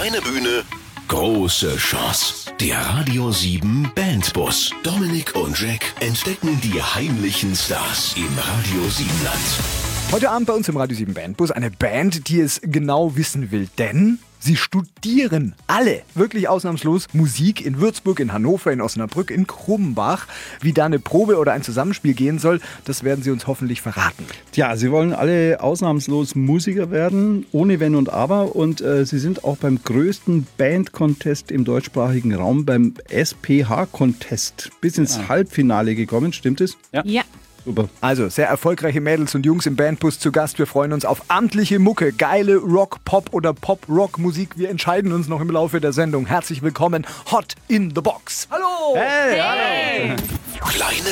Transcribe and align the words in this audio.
Kleine 0.00 0.20
Bühne, 0.20 0.62
große 1.08 1.76
Chance. 1.76 2.52
Der 2.60 2.78
Radio 2.78 3.32
7 3.32 3.90
Bandbus. 3.96 4.70
Dominik 4.84 5.34
und 5.34 5.60
Jack 5.60 5.92
entdecken 5.98 6.60
die 6.60 6.80
heimlichen 6.80 7.56
Stars 7.56 8.14
im 8.16 8.28
Radio 8.38 8.88
7 8.88 9.10
Land. 9.24 10.12
Heute 10.12 10.30
Abend 10.30 10.46
bei 10.46 10.52
uns 10.52 10.68
im 10.68 10.76
Radio 10.76 10.96
7 10.96 11.14
Bandbus 11.14 11.50
eine 11.50 11.72
Band, 11.72 12.28
die 12.28 12.38
es 12.38 12.60
genau 12.62 13.16
wissen 13.16 13.50
will, 13.50 13.66
denn 13.76 14.20
sie 14.38 14.56
studieren 14.56 15.54
alle, 15.66 16.02
wirklich 16.14 16.48
ausnahmslos, 16.48 17.06
Musik 17.12 17.64
in 17.64 17.80
Würzburg, 17.80 18.20
in 18.20 18.32
Hannover, 18.32 18.72
in 18.72 18.80
Osnabrück, 18.80 19.30
in 19.30 19.46
Krumbach. 19.46 20.26
Wie 20.60 20.72
da 20.72 20.86
eine 20.86 20.98
Probe 20.98 21.38
oder 21.38 21.52
ein 21.52 21.62
Zusammenspiel 21.62 22.14
gehen 22.14 22.38
soll, 22.38 22.60
das 22.84 23.04
werden 23.04 23.22
sie 23.22 23.30
uns 23.30 23.46
hoffentlich 23.46 23.80
verraten. 23.80 24.24
Tja, 24.52 24.76
sie 24.76 24.90
wollen 24.90 25.12
alle 25.12 25.60
ausnahmslos 25.60 26.34
Musiker 26.34 26.90
werden, 26.90 27.46
ohne 27.52 27.80
Wenn 27.80 27.94
und 27.94 28.10
Aber. 28.10 28.56
Und 28.56 28.80
äh, 28.80 29.04
sie 29.04 29.18
sind 29.18 29.44
auch 29.44 29.56
beim 29.56 29.82
größten 29.82 30.46
Band-Contest 30.56 31.50
im 31.50 31.64
deutschsprachigen 31.64 32.34
Raum, 32.34 32.64
beim 32.64 32.94
SPH-Contest, 33.08 34.70
bis 34.80 34.98
ins 34.98 35.28
Halbfinale 35.28 35.94
gekommen. 35.94 36.32
Stimmt 36.32 36.60
es? 36.60 36.76
Ja. 36.92 37.02
Ja. 37.04 37.22
Super. 37.68 37.88
Also, 38.00 38.30
sehr 38.30 38.48
erfolgreiche 38.48 39.02
Mädels 39.02 39.34
und 39.34 39.44
Jungs 39.44 39.66
im 39.66 39.76
Bandbus 39.76 40.18
zu 40.18 40.32
Gast. 40.32 40.58
Wir 40.58 40.66
freuen 40.66 40.94
uns 40.94 41.04
auf 41.04 41.24
amtliche 41.28 41.78
Mucke, 41.78 42.14
geile 42.14 42.56
Rock, 42.56 43.04
Pop 43.04 43.28
oder 43.32 43.52
Pop-Rock-Musik. 43.52 44.56
Wir 44.56 44.70
entscheiden 44.70 45.12
uns 45.12 45.28
noch 45.28 45.42
im 45.42 45.50
Laufe 45.50 45.78
der 45.78 45.92
Sendung. 45.92 46.24
Herzlich 46.24 46.62
willkommen, 46.62 47.06
Hot 47.30 47.56
in 47.68 47.92
the 47.94 48.00
Box. 48.00 48.48
Hallo! 48.50 48.94
Kleine 48.94 50.16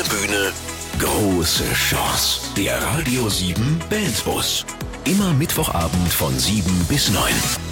Bühne, 0.09 0.51
große 0.99 1.71
Chance. 1.75 2.41
Der 2.57 2.83
Radio 2.83 3.29
7 3.29 3.79
Bandbus. 3.91 4.65
Immer 5.05 5.35
Mittwochabend 5.35 6.09
von 6.09 6.39
7 6.39 6.65
bis 6.89 7.11
9. 7.11 7.66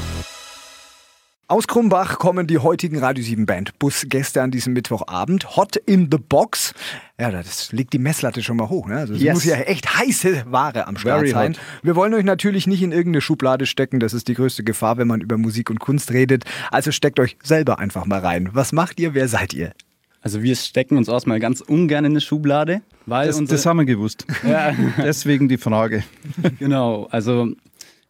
Aus 1.54 1.68
Krumbach 1.68 2.18
kommen 2.18 2.48
die 2.48 2.58
heutigen 2.58 2.98
Radio 2.98 3.22
7 3.22 3.46
Band 3.46 3.78
Busgäste 3.78 4.42
an 4.42 4.50
diesem 4.50 4.72
Mittwochabend. 4.72 5.54
Hot 5.56 5.76
in 5.76 6.08
the 6.10 6.18
Box. 6.18 6.74
Ja, 7.16 7.30
das 7.30 7.70
legt 7.70 7.92
die 7.92 8.00
Messlatte 8.00 8.42
schon 8.42 8.56
mal 8.56 8.68
hoch. 8.68 8.88
Ne? 8.88 8.96
Also 8.96 9.14
es 9.14 9.22
Yes. 9.22 9.34
muss 9.34 9.44
ja 9.44 9.54
echt 9.58 9.96
heiße 9.96 10.46
Ware 10.50 10.88
am 10.88 10.96
Start 10.96 11.20
Very 11.20 11.30
sein. 11.30 11.52
hot. 11.52 11.60
Wir 11.84 11.94
wollen 11.94 12.12
euch 12.12 12.24
natürlich 12.24 12.66
nicht 12.66 12.82
in 12.82 12.90
irgendeine 12.90 13.20
Schublade 13.20 13.66
stecken. 13.66 14.00
Das 14.00 14.14
ist 14.14 14.26
die 14.26 14.34
größte 14.34 14.64
Gefahr, 14.64 14.96
wenn 14.98 15.06
man 15.06 15.20
über 15.20 15.38
Musik 15.38 15.70
und 15.70 15.78
Kunst 15.78 16.10
redet. 16.10 16.42
Also 16.72 16.90
steckt 16.90 17.20
euch 17.20 17.36
selber 17.40 17.78
einfach 17.78 18.04
mal 18.04 18.18
rein. 18.18 18.48
Was 18.52 18.72
macht 18.72 18.98
ihr? 18.98 19.14
Wer 19.14 19.28
seid 19.28 19.54
ihr? 19.54 19.74
Also 20.22 20.42
wir 20.42 20.56
stecken 20.56 20.96
uns 20.98 21.06
erstmal 21.06 21.38
ganz 21.38 21.60
ungern 21.60 22.04
in 22.04 22.12
eine 22.14 22.20
Schublade, 22.20 22.82
weil 23.06 23.28
Das, 23.28 23.38
unsere, 23.38 23.56
das 23.58 23.64
haben 23.64 23.76
wir 23.76 23.84
gewusst. 23.84 24.26
ja, 24.44 24.72
Deswegen 24.98 25.48
die 25.48 25.58
Frage. 25.58 26.02
genau. 26.58 27.06
Also 27.12 27.52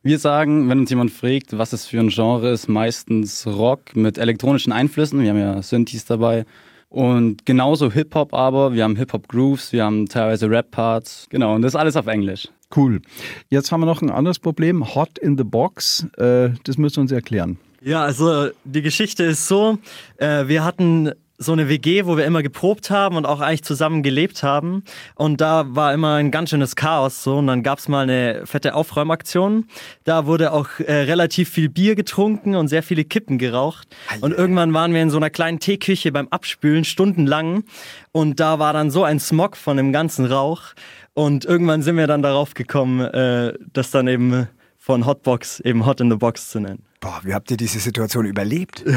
wir 0.04 0.18
sagen, 0.18 0.68
wenn 0.68 0.80
uns 0.80 0.90
jemand 0.90 1.10
fragt, 1.10 1.56
was 1.56 1.72
es 1.72 1.86
für 1.86 1.98
ein 1.98 2.10
Genre 2.10 2.50
ist, 2.50 2.68
meistens 2.68 3.46
Rock 3.46 3.96
mit 3.96 4.18
elektronischen 4.18 4.70
Einflüssen. 4.70 5.22
Wir 5.22 5.30
haben 5.30 5.38
ja 5.38 5.62
Synthes 5.62 6.04
dabei. 6.04 6.44
Und 6.90 7.46
genauso 7.46 7.90
Hip-Hop 7.90 8.34
aber. 8.34 8.74
Wir 8.74 8.84
haben 8.84 8.96
Hip-Hop-Grooves, 8.96 9.72
wir 9.72 9.84
haben 9.84 10.06
teilweise 10.06 10.48
Rap-Parts. 10.48 11.26
Genau, 11.30 11.54
und 11.54 11.62
das 11.62 11.74
alles 11.74 11.96
auf 11.96 12.06
Englisch. 12.06 12.48
Cool. 12.76 13.00
Jetzt 13.48 13.72
haben 13.72 13.80
wir 13.80 13.86
noch 13.86 14.02
ein 14.02 14.10
anderes 14.10 14.38
Problem. 14.38 14.94
Hot 14.94 15.18
in 15.18 15.38
the 15.38 15.44
Box. 15.44 16.06
Äh, 16.18 16.50
das 16.64 16.76
müsst 16.76 16.98
ihr 16.98 17.00
uns 17.00 17.10
erklären. 17.10 17.58
Ja, 17.80 18.02
also 18.02 18.48
die 18.64 18.82
Geschichte 18.82 19.24
ist 19.24 19.48
so, 19.48 19.78
äh, 20.18 20.46
wir 20.48 20.64
hatten 20.64 21.12
so 21.44 21.52
eine 21.52 21.68
WG, 21.68 22.06
wo 22.06 22.16
wir 22.16 22.24
immer 22.24 22.42
geprobt 22.42 22.90
haben 22.90 23.16
und 23.16 23.26
auch 23.26 23.40
eigentlich 23.40 23.62
zusammen 23.62 24.02
gelebt 24.02 24.42
haben. 24.42 24.82
Und 25.14 25.40
da 25.40 25.64
war 25.68 25.92
immer 25.94 26.14
ein 26.14 26.30
ganz 26.30 26.50
schönes 26.50 26.76
Chaos 26.76 27.22
so. 27.22 27.36
Und 27.38 27.46
dann 27.46 27.62
gab's 27.62 27.88
mal 27.88 28.02
eine 28.02 28.46
fette 28.46 28.74
Aufräumaktion. 28.74 29.66
Da 30.04 30.26
wurde 30.26 30.52
auch 30.52 30.68
äh, 30.78 30.92
relativ 30.92 31.50
viel 31.50 31.68
Bier 31.68 31.94
getrunken 31.94 32.54
und 32.56 32.68
sehr 32.68 32.82
viele 32.82 33.04
Kippen 33.04 33.38
geraucht. 33.38 33.88
Und 34.20 34.32
irgendwann 34.32 34.72
waren 34.74 34.92
wir 34.94 35.02
in 35.02 35.10
so 35.10 35.16
einer 35.16 35.30
kleinen 35.30 35.60
Teeküche 35.60 36.12
beim 36.12 36.28
Abspülen, 36.28 36.84
stundenlang. 36.84 37.64
Und 38.12 38.40
da 38.40 38.58
war 38.58 38.72
dann 38.72 38.90
so 38.90 39.04
ein 39.04 39.20
Smog 39.20 39.56
von 39.56 39.76
dem 39.76 39.92
ganzen 39.92 40.26
Rauch. 40.26 40.74
Und 41.14 41.44
irgendwann 41.44 41.82
sind 41.82 41.96
wir 41.96 42.06
dann 42.06 42.22
darauf 42.22 42.54
gekommen, 42.54 43.00
äh, 43.00 43.52
das 43.72 43.90
dann 43.90 44.08
eben 44.08 44.48
von 44.78 45.06
Hotbox 45.06 45.60
eben 45.60 45.86
Hot 45.86 46.00
in 46.00 46.10
the 46.10 46.16
Box 46.16 46.50
zu 46.50 46.60
nennen. 46.60 46.84
Boah, 47.04 47.20
wie 47.22 47.34
habt 47.34 47.50
ihr 47.50 47.58
diese 47.58 47.80
Situation 47.80 48.24
überlebt? 48.24 48.82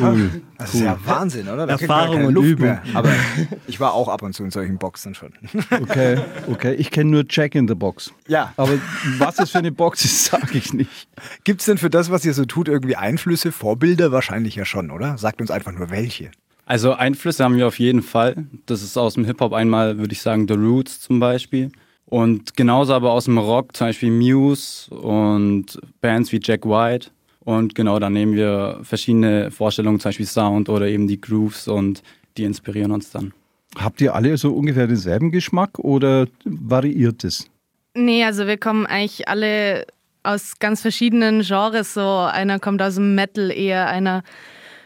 Cool. 0.00 0.42
Das 0.58 0.74
ist 0.74 0.80
ja 0.80 0.98
Wahnsinn, 1.04 1.48
oder? 1.48 1.66
Da 1.66 1.74
Erfahrung 1.74 2.24
und 2.24 2.34
Luft 2.34 2.48
Übung. 2.48 2.66
Mehr. 2.66 2.82
Aber 2.94 3.10
ich 3.68 3.78
war 3.78 3.94
auch 3.94 4.08
ab 4.08 4.22
und 4.22 4.32
zu 4.32 4.42
in 4.44 4.50
solchen 4.50 4.76
Boxen 4.76 5.14
schon. 5.14 5.32
Okay, 5.70 6.18
okay. 6.48 6.74
Ich 6.74 6.90
kenne 6.90 7.10
nur 7.10 7.24
Jack 7.28 7.54
in 7.54 7.68
the 7.68 7.74
Box. 7.74 8.12
Ja. 8.26 8.52
Aber 8.56 8.72
was 9.18 9.38
es 9.38 9.50
für 9.50 9.58
eine 9.58 9.70
Box 9.70 10.04
ist, 10.04 10.24
sage 10.24 10.58
ich 10.58 10.72
nicht. 10.72 11.08
Gibt 11.44 11.60
es 11.60 11.66
denn 11.66 11.78
für 11.78 11.90
das, 11.90 12.10
was 12.10 12.24
ihr 12.24 12.34
so 12.34 12.44
tut, 12.44 12.68
irgendwie 12.68 12.96
Einflüsse, 12.96 13.52
Vorbilder? 13.52 14.10
Wahrscheinlich 14.10 14.56
ja 14.56 14.64
schon, 14.64 14.90
oder? 14.90 15.16
Sagt 15.16 15.40
uns 15.40 15.50
einfach 15.50 15.72
nur 15.72 15.90
welche. 15.90 16.30
Also 16.66 16.94
Einflüsse 16.94 17.44
haben 17.44 17.56
wir 17.56 17.68
auf 17.68 17.78
jeden 17.78 18.02
Fall. 18.02 18.46
Das 18.66 18.82
ist 18.82 18.96
aus 18.96 19.14
dem 19.14 19.24
Hip-Hop 19.24 19.52
einmal, 19.52 19.98
würde 19.98 20.12
ich 20.12 20.22
sagen, 20.22 20.48
The 20.48 20.54
Roots 20.54 21.00
zum 21.00 21.20
Beispiel. 21.20 21.70
Und 22.14 22.56
genauso 22.56 22.94
aber 22.94 23.10
aus 23.10 23.24
dem 23.24 23.38
Rock, 23.38 23.76
zum 23.76 23.88
Beispiel 23.88 24.12
Muse 24.12 24.88
und 24.94 25.80
Bands 26.00 26.30
wie 26.30 26.38
Jack 26.40 26.64
White. 26.64 27.08
Und 27.40 27.74
genau, 27.74 27.98
da 27.98 28.08
nehmen 28.08 28.36
wir 28.36 28.78
verschiedene 28.84 29.50
Vorstellungen, 29.50 29.98
zum 29.98 30.10
Beispiel 30.10 30.26
Sound 30.26 30.68
oder 30.68 30.86
eben 30.86 31.08
die 31.08 31.20
Grooves 31.20 31.66
und 31.66 32.04
die 32.36 32.44
inspirieren 32.44 32.92
uns 32.92 33.10
dann. 33.10 33.34
Habt 33.76 34.00
ihr 34.00 34.14
alle 34.14 34.36
so 34.36 34.52
ungefähr 34.52 34.86
denselben 34.86 35.32
Geschmack 35.32 35.76
oder 35.80 36.28
variiert 36.44 37.24
es? 37.24 37.50
Nee, 37.94 38.22
also 38.22 38.46
wir 38.46 38.58
kommen 38.58 38.86
eigentlich 38.86 39.26
alle 39.26 39.84
aus 40.22 40.60
ganz 40.60 40.82
verschiedenen 40.82 41.42
Genres. 41.42 41.94
So 41.94 42.28
einer 42.30 42.60
kommt 42.60 42.80
aus 42.80 42.94
dem 42.94 43.16
Metal 43.16 43.50
eher, 43.50 43.88
einer 43.88 44.22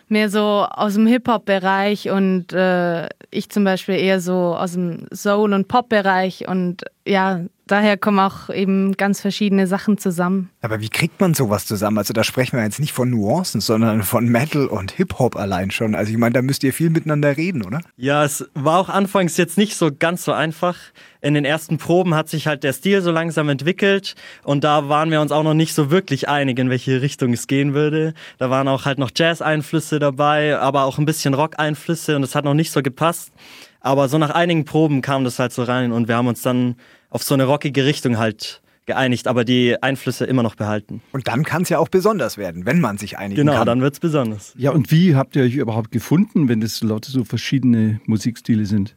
mehr 0.08 0.30
so 0.30 0.66
aus 0.70 0.94
dem 0.94 1.06
Hip-Hop-Bereich 1.06 2.10
und 2.10 2.52
äh, 2.52 3.08
ich 3.30 3.50
zum 3.50 3.64
Beispiel 3.64 3.96
eher 3.96 4.20
so 4.20 4.56
aus 4.56 4.72
dem 4.72 5.06
Soul- 5.12 5.52
und 5.52 5.68
Pop-Bereich. 5.68 6.48
Und 6.48 6.84
ja, 7.08 7.40
daher 7.66 7.96
kommen 7.96 8.18
auch 8.18 8.50
eben 8.50 8.96
ganz 8.96 9.20
verschiedene 9.20 9.66
Sachen 9.66 9.98
zusammen. 9.98 10.50
Aber 10.60 10.80
wie 10.80 10.88
kriegt 10.88 11.20
man 11.20 11.34
sowas 11.34 11.66
zusammen? 11.66 11.98
Also 11.98 12.12
da 12.12 12.24
sprechen 12.24 12.56
wir 12.56 12.64
jetzt 12.64 12.80
nicht 12.80 12.92
von 12.92 13.10
Nuancen, 13.10 13.60
sondern 13.60 14.02
von 14.02 14.28
Metal 14.28 14.66
und 14.66 14.92
Hip-Hop 14.92 15.36
allein 15.36 15.70
schon. 15.70 15.94
Also 15.94 16.12
ich 16.12 16.18
meine, 16.18 16.34
da 16.34 16.42
müsst 16.42 16.64
ihr 16.64 16.72
viel 16.72 16.90
miteinander 16.90 17.36
reden, 17.36 17.64
oder? 17.64 17.80
Ja, 17.96 18.24
es 18.24 18.48
war 18.54 18.78
auch 18.78 18.88
anfangs 18.88 19.36
jetzt 19.36 19.58
nicht 19.58 19.76
so 19.76 19.90
ganz 19.96 20.24
so 20.24 20.32
einfach. 20.32 20.76
In 21.20 21.34
den 21.34 21.44
ersten 21.44 21.78
Proben 21.78 22.14
hat 22.14 22.28
sich 22.28 22.46
halt 22.46 22.62
der 22.62 22.72
Stil 22.72 23.02
so 23.02 23.10
langsam 23.10 23.48
entwickelt 23.48 24.14
und 24.44 24.62
da 24.62 24.88
waren 24.88 25.10
wir 25.10 25.20
uns 25.20 25.32
auch 25.32 25.42
noch 25.42 25.54
nicht 25.54 25.74
so 25.74 25.90
wirklich 25.90 26.28
einig, 26.28 26.58
in 26.58 26.70
welche 26.70 27.02
Richtung 27.02 27.32
es 27.32 27.46
gehen 27.46 27.74
würde. 27.74 28.14
Da 28.38 28.50
waren 28.50 28.68
auch 28.68 28.84
halt 28.84 28.98
noch 28.98 29.10
Jazz-Einflüsse 29.14 29.98
dabei, 29.98 30.58
aber 30.58 30.84
auch 30.84 30.98
ein 30.98 31.06
bisschen 31.06 31.34
Rock-Einflüsse 31.34 32.14
und 32.16 32.22
es 32.22 32.34
hat 32.34 32.44
noch 32.44 32.54
nicht 32.54 32.70
so 32.70 32.82
gepasst. 32.82 33.32
Aber 33.80 34.08
so 34.08 34.18
nach 34.18 34.30
einigen 34.30 34.64
Proben 34.64 35.02
kam 35.02 35.24
das 35.24 35.38
halt 35.38 35.52
so 35.52 35.62
rein 35.62 35.92
und 35.92 36.08
wir 36.08 36.16
haben 36.16 36.26
uns 36.26 36.42
dann 36.42 36.76
auf 37.10 37.22
so 37.22 37.34
eine 37.34 37.44
rockige 37.44 37.84
Richtung 37.84 38.18
halt 38.18 38.60
geeinigt, 38.86 39.28
aber 39.28 39.44
die 39.44 39.80
Einflüsse 39.82 40.24
immer 40.24 40.42
noch 40.42 40.54
behalten. 40.54 41.02
Und 41.12 41.28
dann 41.28 41.44
kann 41.44 41.62
es 41.62 41.68
ja 41.68 41.78
auch 41.78 41.88
besonders 41.88 42.38
werden, 42.38 42.64
wenn 42.66 42.80
man 42.80 42.96
sich 42.98 43.18
einigen 43.18 43.36
Genau, 43.42 43.52
kann. 43.52 43.66
dann 43.66 43.80
wird's 43.82 44.00
besonders. 44.00 44.54
Ja, 44.56 44.70
und 44.70 44.90
wie 44.90 45.14
habt 45.14 45.36
ihr 45.36 45.42
euch 45.42 45.54
überhaupt 45.56 45.90
gefunden, 45.92 46.48
wenn 46.48 46.60
das 46.60 46.82
lauter 46.82 47.10
so 47.10 47.22
verschiedene 47.24 48.00
Musikstile 48.06 48.64
sind? 48.66 48.96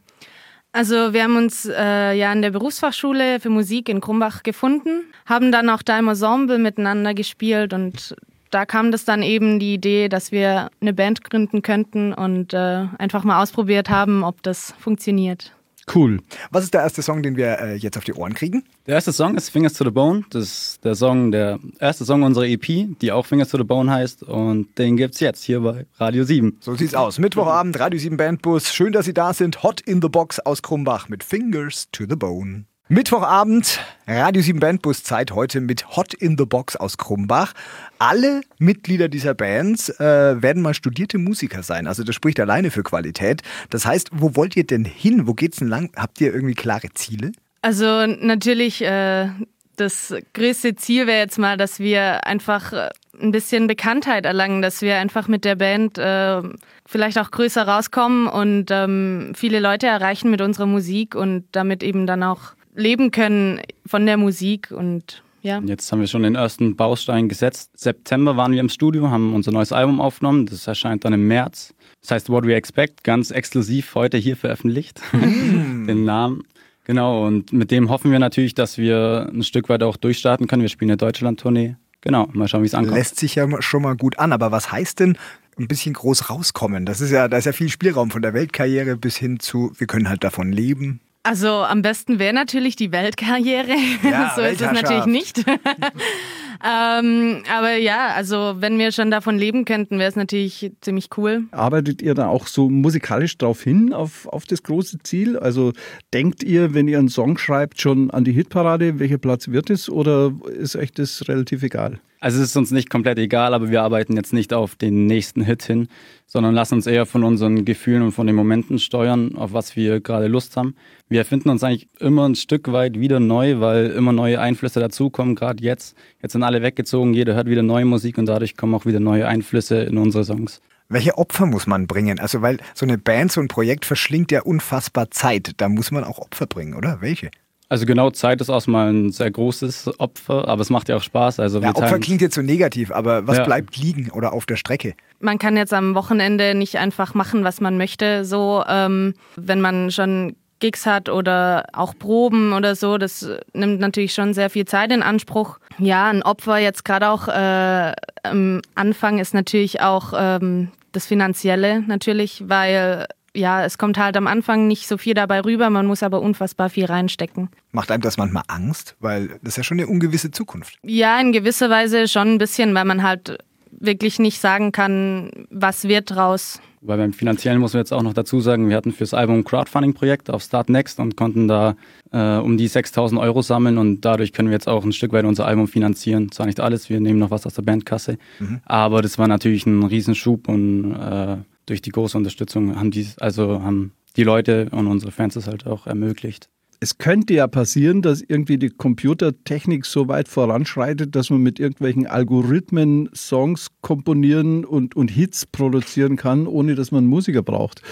Also 0.72 1.12
wir 1.12 1.22
haben 1.24 1.36
uns 1.36 1.66
äh, 1.66 2.14
ja 2.14 2.32
in 2.32 2.40
der 2.40 2.50
Berufsfachschule 2.50 3.38
für 3.40 3.50
Musik 3.50 3.90
in 3.90 4.00
Krumbach 4.00 4.42
gefunden, 4.42 5.02
haben 5.26 5.52
dann 5.52 5.68
auch 5.68 5.82
da 5.82 5.98
im 5.98 6.08
Ensemble 6.08 6.58
miteinander 6.58 7.12
gespielt 7.12 7.74
und 7.74 8.16
da 8.52 8.66
kam 8.66 8.92
das 8.92 9.04
dann 9.04 9.22
eben 9.22 9.58
die 9.58 9.74
Idee, 9.74 10.08
dass 10.08 10.30
wir 10.30 10.70
eine 10.80 10.92
Band 10.92 11.24
gründen 11.24 11.62
könnten 11.62 12.12
und 12.12 12.54
äh, 12.54 12.86
einfach 12.98 13.24
mal 13.24 13.42
ausprobiert 13.42 13.90
haben, 13.90 14.22
ob 14.22 14.42
das 14.42 14.74
funktioniert. 14.78 15.52
Cool. 15.92 16.20
Was 16.50 16.62
ist 16.64 16.74
der 16.74 16.82
erste 16.82 17.02
Song, 17.02 17.22
den 17.22 17.36
wir 17.36 17.58
äh, 17.58 17.74
jetzt 17.74 17.98
auf 17.98 18.04
die 18.04 18.14
Ohren 18.14 18.34
kriegen? 18.34 18.64
Der 18.86 18.94
erste 18.94 19.12
Song 19.12 19.36
ist 19.36 19.48
Fingers 19.48 19.72
to 19.72 19.84
the 19.84 19.90
Bone. 19.90 20.22
Das 20.30 20.44
ist 20.44 20.84
der 20.84 20.94
Song, 20.94 21.32
der 21.32 21.58
erste 21.80 22.04
Song 22.04 22.22
unserer 22.22 22.46
EP, 22.46 22.86
die 23.00 23.10
auch 23.10 23.26
Fingers 23.26 23.48
to 23.48 23.58
the 23.58 23.64
Bone 23.64 23.90
heißt. 23.90 24.22
Und 24.22 24.78
den 24.78 24.96
gibt's 24.96 25.18
jetzt 25.18 25.42
hier 25.42 25.60
bei 25.60 25.86
Radio 25.96 26.22
7. 26.24 26.58
So 26.60 26.76
sieht's 26.76 26.94
aus. 26.94 27.18
Mittwochabend, 27.18 27.80
Radio 27.80 27.98
7 27.98 28.16
Bandbus. 28.16 28.72
Schön, 28.72 28.92
dass 28.92 29.06
Sie 29.06 29.14
da 29.14 29.34
sind. 29.34 29.62
Hot 29.64 29.80
in 29.80 30.00
the 30.00 30.08
Box 30.08 30.38
aus 30.38 30.62
Krumbach 30.62 31.08
mit 31.08 31.24
Fingers 31.24 31.88
to 31.90 32.04
the 32.08 32.16
Bone. 32.16 32.66
Mittwochabend, 32.92 33.80
Radio 34.06 34.42
7 34.42 34.60
Bandbus 34.60 35.02
Zeit 35.02 35.30
heute 35.30 35.62
mit 35.62 35.96
Hot 35.96 36.12
in 36.12 36.36
the 36.36 36.44
Box 36.44 36.76
aus 36.76 36.98
Krumbach. 36.98 37.54
Alle 37.98 38.42
Mitglieder 38.58 39.08
dieser 39.08 39.32
Bands 39.32 39.88
äh, 39.98 40.42
werden 40.42 40.60
mal 40.60 40.74
studierte 40.74 41.16
Musiker 41.16 41.62
sein. 41.62 41.86
Also 41.86 42.04
das 42.04 42.14
spricht 42.14 42.38
alleine 42.38 42.70
für 42.70 42.82
Qualität. 42.82 43.40
Das 43.70 43.86
heißt, 43.86 44.10
wo 44.12 44.36
wollt 44.36 44.56
ihr 44.56 44.66
denn 44.66 44.84
hin? 44.84 45.26
Wo 45.26 45.32
geht's 45.32 45.56
denn 45.56 45.68
lang? 45.68 45.90
Habt 45.96 46.20
ihr 46.20 46.34
irgendwie 46.34 46.54
klare 46.54 46.90
Ziele? 46.92 47.32
Also 47.62 48.04
natürlich, 48.04 48.82
äh, 48.82 49.28
das 49.76 50.14
größte 50.34 50.74
Ziel 50.74 51.06
wäre 51.06 51.20
jetzt 51.20 51.38
mal, 51.38 51.56
dass 51.56 51.78
wir 51.78 52.26
einfach 52.26 52.74
äh, 52.74 52.90
ein 53.18 53.32
bisschen 53.32 53.68
Bekanntheit 53.68 54.26
erlangen, 54.26 54.60
dass 54.60 54.82
wir 54.82 54.98
einfach 54.98 55.28
mit 55.28 55.46
der 55.46 55.54
Band 55.54 55.96
äh, 55.96 56.42
vielleicht 56.84 57.18
auch 57.18 57.30
größer 57.30 57.66
rauskommen 57.66 58.26
und 58.26 58.66
ähm, 58.70 59.32
viele 59.34 59.60
Leute 59.60 59.86
erreichen 59.86 60.30
mit 60.30 60.42
unserer 60.42 60.66
Musik 60.66 61.14
und 61.14 61.46
damit 61.52 61.82
eben 61.82 62.06
dann 62.06 62.22
auch 62.22 62.52
leben 62.74 63.10
können 63.10 63.60
von 63.86 64.06
der 64.06 64.16
Musik 64.16 64.70
und 64.70 65.22
ja. 65.42 65.60
Jetzt 65.64 65.90
haben 65.90 65.98
wir 65.98 66.06
schon 66.06 66.22
den 66.22 66.36
ersten 66.36 66.76
Baustein 66.76 67.28
gesetzt. 67.28 67.72
September 67.76 68.36
waren 68.36 68.52
wir 68.52 68.60
im 68.60 68.68
Studio, 68.68 69.10
haben 69.10 69.34
unser 69.34 69.50
neues 69.50 69.72
Album 69.72 70.00
aufgenommen. 70.00 70.46
Das 70.46 70.68
erscheint 70.68 71.04
dann 71.04 71.12
im 71.12 71.26
März. 71.26 71.74
Das 72.00 72.12
heißt 72.12 72.30
What 72.30 72.46
We 72.46 72.54
Expect, 72.54 73.02
ganz 73.02 73.32
exklusiv 73.32 73.92
heute 73.96 74.18
hier 74.18 74.36
veröffentlicht. 74.36 75.00
den 75.12 76.04
Namen. 76.04 76.44
Genau, 76.84 77.26
und 77.26 77.52
mit 77.52 77.70
dem 77.72 77.90
hoffen 77.90 78.12
wir 78.12 78.18
natürlich, 78.20 78.54
dass 78.54 78.78
wir 78.78 79.28
ein 79.32 79.42
Stück 79.42 79.68
weit 79.68 79.82
auch 79.82 79.96
durchstarten 79.96 80.46
können. 80.46 80.62
Wir 80.62 80.68
spielen 80.68 80.90
eine 80.90 80.96
Deutschland-Tournee. 80.96 81.76
Genau, 82.00 82.28
mal 82.32 82.48
schauen, 82.48 82.62
wie 82.62 82.66
es 82.66 82.74
ankommt. 82.74 82.96
Lässt 82.96 83.18
sich 83.18 83.36
ja 83.36 83.48
schon 83.62 83.82
mal 83.82 83.96
gut 83.96 84.18
an, 84.18 84.32
aber 84.32 84.50
was 84.50 84.70
heißt 84.70 85.00
denn 85.00 85.16
ein 85.58 85.68
bisschen 85.68 85.94
groß 85.94 86.30
rauskommen? 86.30 86.86
Das 86.86 87.00
ist 87.00 87.10
ja, 87.10 87.28
da 87.28 87.36
ist 87.36 87.44
ja 87.44 87.52
viel 87.52 87.68
Spielraum 87.68 88.10
von 88.10 88.22
der 88.22 88.34
Weltkarriere 88.34 88.96
bis 88.96 89.16
hin 89.16 89.38
zu, 89.38 89.72
wir 89.76 89.86
können 89.86 90.08
halt 90.08 90.24
davon 90.24 90.50
leben. 90.50 91.00
Also 91.24 91.48
am 91.48 91.82
besten 91.82 92.18
wäre 92.18 92.32
natürlich 92.32 92.74
die 92.74 92.90
Weltkarriere. 92.90 93.76
Ja, 94.02 94.32
so 94.36 94.42
ist 94.42 94.60
es 94.60 94.72
natürlich 94.72 95.06
nicht. 95.06 95.38
ähm, 96.64 97.44
aber 97.48 97.76
ja, 97.76 98.08
also 98.08 98.56
wenn 98.58 98.76
wir 98.78 98.90
schon 98.90 99.12
davon 99.12 99.38
leben 99.38 99.64
könnten, 99.64 100.00
wäre 100.00 100.08
es 100.08 100.16
natürlich 100.16 100.72
ziemlich 100.80 101.10
cool. 101.16 101.44
Arbeitet 101.52 102.02
ihr 102.02 102.14
da 102.14 102.26
auch 102.26 102.48
so 102.48 102.68
musikalisch 102.68 103.38
drauf 103.38 103.62
hin, 103.62 103.92
auf, 103.92 104.26
auf 104.26 104.46
das 104.46 104.64
große 104.64 104.98
Ziel? 105.04 105.38
Also 105.38 105.72
denkt 106.12 106.42
ihr, 106.42 106.74
wenn 106.74 106.88
ihr 106.88 106.98
einen 106.98 107.08
Song 107.08 107.38
schreibt, 107.38 107.80
schon 107.80 108.10
an 108.10 108.24
die 108.24 108.32
Hitparade, 108.32 108.98
welcher 108.98 109.18
Platz 109.18 109.46
wird 109.48 109.70
es 109.70 109.88
oder 109.88 110.32
ist 110.58 110.74
euch 110.74 110.90
das 110.90 111.28
relativ 111.28 111.62
egal? 111.62 112.00
Also 112.22 112.40
es 112.40 112.50
ist 112.50 112.56
uns 112.56 112.70
nicht 112.70 112.88
komplett 112.88 113.18
egal, 113.18 113.52
aber 113.52 113.70
wir 113.70 113.82
arbeiten 113.82 114.14
jetzt 114.14 114.32
nicht 114.32 114.54
auf 114.54 114.76
den 114.76 115.06
nächsten 115.06 115.42
Hit 115.42 115.64
hin, 115.64 115.88
sondern 116.24 116.54
lassen 116.54 116.76
uns 116.76 116.86
eher 116.86 117.04
von 117.04 117.24
unseren 117.24 117.64
Gefühlen 117.64 118.00
und 118.00 118.12
von 118.12 118.28
den 118.28 118.36
Momenten 118.36 118.78
steuern, 118.78 119.34
auf 119.34 119.54
was 119.54 119.74
wir 119.74 119.98
gerade 119.98 120.28
Lust 120.28 120.56
haben. 120.56 120.76
Wir 121.08 121.18
erfinden 121.18 121.50
uns 121.50 121.64
eigentlich 121.64 121.88
immer 121.98 122.28
ein 122.28 122.36
Stück 122.36 122.70
weit 122.70 123.00
wieder 123.00 123.18
neu, 123.18 123.58
weil 123.58 123.86
immer 123.86 124.12
neue 124.12 124.40
Einflüsse 124.40 124.78
dazukommen, 124.78 125.34
gerade 125.34 125.64
jetzt. 125.64 125.96
Jetzt 126.22 126.30
sind 126.30 126.44
alle 126.44 126.62
weggezogen, 126.62 127.12
jeder 127.12 127.34
hört 127.34 127.48
wieder 127.48 127.64
neue 127.64 127.86
Musik 127.86 128.16
und 128.18 128.26
dadurch 128.26 128.56
kommen 128.56 128.76
auch 128.76 128.86
wieder 128.86 129.00
neue 129.00 129.26
Einflüsse 129.26 129.82
in 129.82 129.98
unsere 129.98 130.22
Songs. 130.22 130.60
Welche 130.88 131.18
Opfer 131.18 131.46
muss 131.46 131.66
man 131.66 131.88
bringen? 131.88 132.20
Also, 132.20 132.40
weil 132.40 132.58
so 132.72 132.86
eine 132.86 132.98
Band, 132.98 133.32
so 133.32 133.40
ein 133.40 133.48
Projekt 133.48 133.84
verschlingt 133.84 134.30
ja 134.30 134.42
unfassbar 134.42 135.10
Zeit. 135.10 135.54
Da 135.56 135.68
muss 135.68 135.90
man 135.90 136.04
auch 136.04 136.18
Opfer 136.18 136.46
bringen, 136.46 136.74
oder? 136.74 137.00
Welche? 137.00 137.32
Also 137.72 137.86
genau, 137.86 138.10
Zeit 138.10 138.42
ist 138.42 138.50
auch 138.50 138.66
mal 138.66 138.92
ein 138.92 139.12
sehr 139.12 139.30
großes 139.30 139.98
Opfer, 139.98 140.46
aber 140.46 140.60
es 140.60 140.68
macht 140.68 140.90
ja 140.90 140.96
auch 140.96 141.02
Spaß. 141.02 141.40
Also 141.40 141.58
Ja, 141.60 141.70
Opfer 141.70 141.98
klingt 142.00 142.20
jetzt 142.20 142.34
so 142.34 142.42
negativ, 142.42 142.90
aber 142.90 143.26
was 143.26 143.38
Ja. 143.38 143.44
bleibt 143.44 143.78
liegen 143.78 144.10
oder 144.10 144.34
auf 144.34 144.44
der 144.44 144.56
Strecke? 144.56 144.92
Man 145.20 145.38
kann 145.38 145.56
jetzt 145.56 145.72
am 145.72 145.94
Wochenende 145.94 146.54
nicht 146.54 146.76
einfach 146.76 147.14
machen, 147.14 147.44
was 147.44 147.62
man 147.62 147.78
möchte. 147.78 148.26
So, 148.26 148.62
ähm, 148.68 149.14
wenn 149.36 149.62
man 149.62 149.90
schon 149.90 150.36
Gigs 150.60 150.84
hat 150.84 151.08
oder 151.08 151.64
auch 151.72 151.94
Proben 151.98 152.52
oder 152.52 152.74
so, 152.76 152.98
das 152.98 153.26
nimmt 153.54 153.80
natürlich 153.80 154.12
schon 154.12 154.34
sehr 154.34 154.50
viel 154.50 154.66
Zeit 154.66 154.92
in 154.92 155.02
Anspruch. 155.02 155.56
Ja, 155.78 156.10
ein 156.10 156.22
Opfer 156.22 156.58
jetzt 156.58 156.84
gerade 156.84 157.08
auch 157.08 157.26
äh, 157.26 157.92
am 158.22 158.60
Anfang 158.74 159.18
ist 159.18 159.32
natürlich 159.32 159.80
auch 159.80 160.12
ähm, 160.14 160.68
das 160.92 161.06
Finanzielle 161.06 161.80
natürlich, 161.86 162.44
weil 162.48 163.06
ja, 163.34 163.64
es 163.64 163.78
kommt 163.78 163.98
halt 163.98 164.16
am 164.16 164.26
Anfang 164.26 164.66
nicht 164.66 164.86
so 164.86 164.98
viel 164.98 165.14
dabei 165.14 165.40
rüber, 165.40 165.70
man 165.70 165.86
muss 165.86 166.02
aber 166.02 166.20
unfassbar 166.20 166.70
viel 166.70 166.84
reinstecken. 166.84 167.48
Macht 167.72 167.90
einem 167.90 168.02
das 168.02 168.16
manchmal 168.16 168.42
Angst? 168.48 168.96
Weil 169.00 169.28
das 169.42 169.54
ist 169.54 169.56
ja 169.58 169.62
schon 169.64 169.78
eine 169.78 169.88
ungewisse 169.88 170.30
Zukunft. 170.30 170.78
Ja, 170.82 171.18
in 171.20 171.32
gewisser 171.32 171.70
Weise 171.70 172.08
schon 172.08 172.34
ein 172.34 172.38
bisschen, 172.38 172.74
weil 172.74 172.84
man 172.84 173.02
halt 173.02 173.38
wirklich 173.70 174.18
nicht 174.18 174.38
sagen 174.38 174.70
kann, 174.70 175.30
was 175.50 175.84
wird 175.84 176.10
draus. 176.10 176.60
Weil 176.84 176.98
beim 176.98 177.12
Finanziellen 177.12 177.60
muss 177.60 177.74
man 177.74 177.80
jetzt 177.80 177.92
auch 177.92 178.02
noch 178.02 178.12
dazu 178.12 178.40
sagen, 178.40 178.68
wir 178.68 178.76
hatten 178.76 178.92
fürs 178.92 179.14
Album 179.14 179.36
ein 179.36 179.44
Crowdfunding-Projekt 179.44 180.30
auf 180.30 180.42
Start 180.42 180.68
Next 180.68 180.98
und 180.98 181.16
konnten 181.16 181.46
da 181.46 181.76
äh, 182.10 182.36
um 182.38 182.58
die 182.58 182.66
6000 182.66 183.20
Euro 183.20 183.40
sammeln 183.40 183.78
und 183.78 184.00
dadurch 184.00 184.32
können 184.32 184.48
wir 184.48 184.54
jetzt 184.54 184.68
auch 184.68 184.84
ein 184.84 184.92
Stück 184.92 185.12
weit 185.12 185.24
unser 185.24 185.46
Album 185.46 185.68
finanzieren. 185.68 186.32
Zwar 186.32 186.46
nicht 186.46 186.58
alles, 186.58 186.90
wir 186.90 187.00
nehmen 187.00 187.20
noch 187.20 187.30
was 187.30 187.46
aus 187.46 187.54
der 187.54 187.62
Bandkasse, 187.62 188.18
aber 188.64 189.00
das 189.00 189.16
war 189.16 189.28
natürlich 189.28 189.64
ein 189.64 189.84
Riesenschub 189.84 190.48
und 190.48 190.94
äh, 190.94 191.36
durch 191.66 191.82
die 191.82 191.90
große 191.90 192.16
Unterstützung 192.16 192.76
haben 192.76 192.90
die, 192.90 193.06
also 193.18 193.62
haben 193.62 193.92
die 194.16 194.24
Leute 194.24 194.68
und 194.70 194.86
unsere 194.86 195.12
Fans 195.12 195.36
es 195.36 195.46
halt 195.46 195.66
auch 195.66 195.86
ermöglicht. 195.86 196.48
Es 196.80 196.98
könnte 196.98 197.34
ja 197.34 197.46
passieren, 197.46 198.02
dass 198.02 198.22
irgendwie 198.22 198.58
die 198.58 198.68
Computertechnik 198.68 199.86
so 199.86 200.08
weit 200.08 200.26
voranschreitet, 200.26 201.14
dass 201.14 201.30
man 201.30 201.40
mit 201.40 201.60
irgendwelchen 201.60 202.08
Algorithmen 202.08 203.08
Songs 203.14 203.68
komponieren 203.82 204.64
und, 204.64 204.96
und 204.96 205.08
Hits 205.08 205.46
produzieren 205.46 206.16
kann, 206.16 206.48
ohne 206.48 206.74
dass 206.74 206.90
man 206.90 207.06
Musiker 207.06 207.42
braucht. 207.42 207.82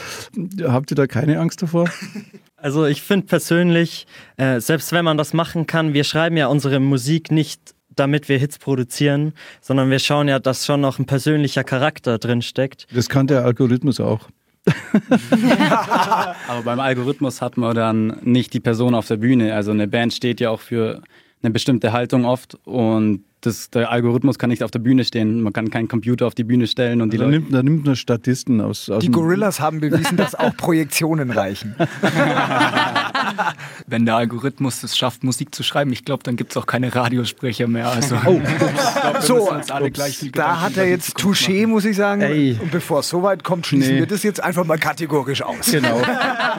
Habt 0.61 0.91
ihr 0.91 0.97
da 0.97 1.07
keine 1.07 1.39
Angst 1.39 1.63
davor? 1.63 1.89
Also 2.63 2.85
ich 2.85 3.01
finde 3.01 3.27
persönlich, 3.27 4.07
äh, 4.37 4.61
selbst 4.61 4.93
wenn 4.93 5.03
man 5.03 5.17
das 5.17 5.33
machen 5.33 5.67
kann, 5.67 5.95
wir 5.95 6.05
schreiben 6.05 6.37
ja 6.37 6.49
unsere 6.49 6.79
Musik 6.79 7.33
nicht 7.33 7.75
damit 7.97 8.29
wir 8.29 8.39
Hits 8.39 8.59
produzieren, 8.59 9.33
sondern 9.61 9.91
wir 9.91 9.99
schauen 9.99 10.29
ja, 10.29 10.39
dass 10.39 10.67
schon 10.67 10.81
noch 10.81 10.99
ein 10.99 11.07
persönlicher 11.07 11.65
Charakter 11.65 12.19
drin 12.19 12.43
steckt. 12.43 12.87
Das 12.95 13.09
kann 13.09 13.27
der 13.27 13.45
Algorithmus 13.45 14.01
auch. 14.01 14.29
Aber 16.49 16.63
beim 16.65 16.81
Algorithmus 16.81 17.41
hat 17.41 17.57
man 17.57 17.75
dann 17.75 18.19
nicht 18.23 18.53
die 18.53 18.61
Person 18.61 18.95
auf 18.95 19.07
der 19.07 19.17
Bühne. 19.17 19.55
Also 19.55 19.71
eine 19.71 19.89
Band 19.89 20.13
steht 20.13 20.41
ja 20.41 20.51
auch 20.51 20.61
für 20.61 21.03
eine 21.43 21.51
bestimmte 21.51 21.93
Haltung 21.93 22.25
oft 22.25 22.59
und 22.65 23.25
das, 23.43 23.71
der 23.71 23.91
Algorithmus 23.91 24.39
kann 24.39 24.51
nicht 24.51 24.63
auf 24.63 24.71
der 24.71 24.79
Bühne 24.81 25.05
stehen. 25.05 25.43
Man 25.43 25.53
kann 25.53 25.71
keinen 25.71 25.89
Computer 25.89 26.27
auf 26.27 26.35
die 26.35 26.45
Bühne 26.45 26.67
stellen 26.67 27.01
und 27.01 27.13
die 27.13 27.19
Da 27.19 27.25
Leute. 27.25 27.39
nimmt, 27.39 27.55
da 27.55 27.63
nimmt 27.63 27.87
man 27.87 27.97
Statisten 27.97 28.61
aus. 28.61 28.91
aus 28.91 29.03
Die 29.03 29.11
Gorillas 29.11 29.61
haben 29.61 29.81
bewiesen, 29.81 30.17
dass 30.17 30.35
auch 30.35 30.55
Projektionen 30.57 31.31
reichen. 31.31 31.75
Wenn 33.87 34.07
der 34.07 34.17
Algorithmus 34.17 34.83
es 34.83 34.97
schafft, 34.97 35.25
Musik 35.25 35.55
zu 35.55 35.63
schreiben, 35.63 35.93
ich 35.93 36.05
glaube, 36.05 36.23
dann 36.23 36.37
gibt 36.37 36.53
es 36.53 36.57
auch 36.57 36.67
keine 36.67 36.95
Radiosprecher 36.95 37.67
mehr. 37.67 37.89
Also, 37.91 38.17
So, 39.21 39.51
uns 39.51 39.71
alle 39.71 39.91
gleich 39.91 40.19
viel 40.19 40.31
da 40.33 40.61
hat 40.61 40.77
er 40.77 40.89
jetzt 40.89 41.17
Touché, 41.19 41.67
muss 41.67 41.85
ich 41.85 41.97
sagen. 41.97 42.23
Ey. 42.23 42.59
Und 42.61 42.71
bevor 42.71 43.01
es 43.01 43.09
so 43.09 43.23
weit 43.23 43.45
kommt, 43.45 43.67
schließen 43.67 43.95
Nee. 43.95 44.01
wir 44.01 44.07
das 44.07 44.23
jetzt 44.23 44.43
einfach 44.43 44.65
mal 44.65 44.79
kategorisch 44.79 45.43
aus. 45.43 45.71
Genau. 45.71 46.01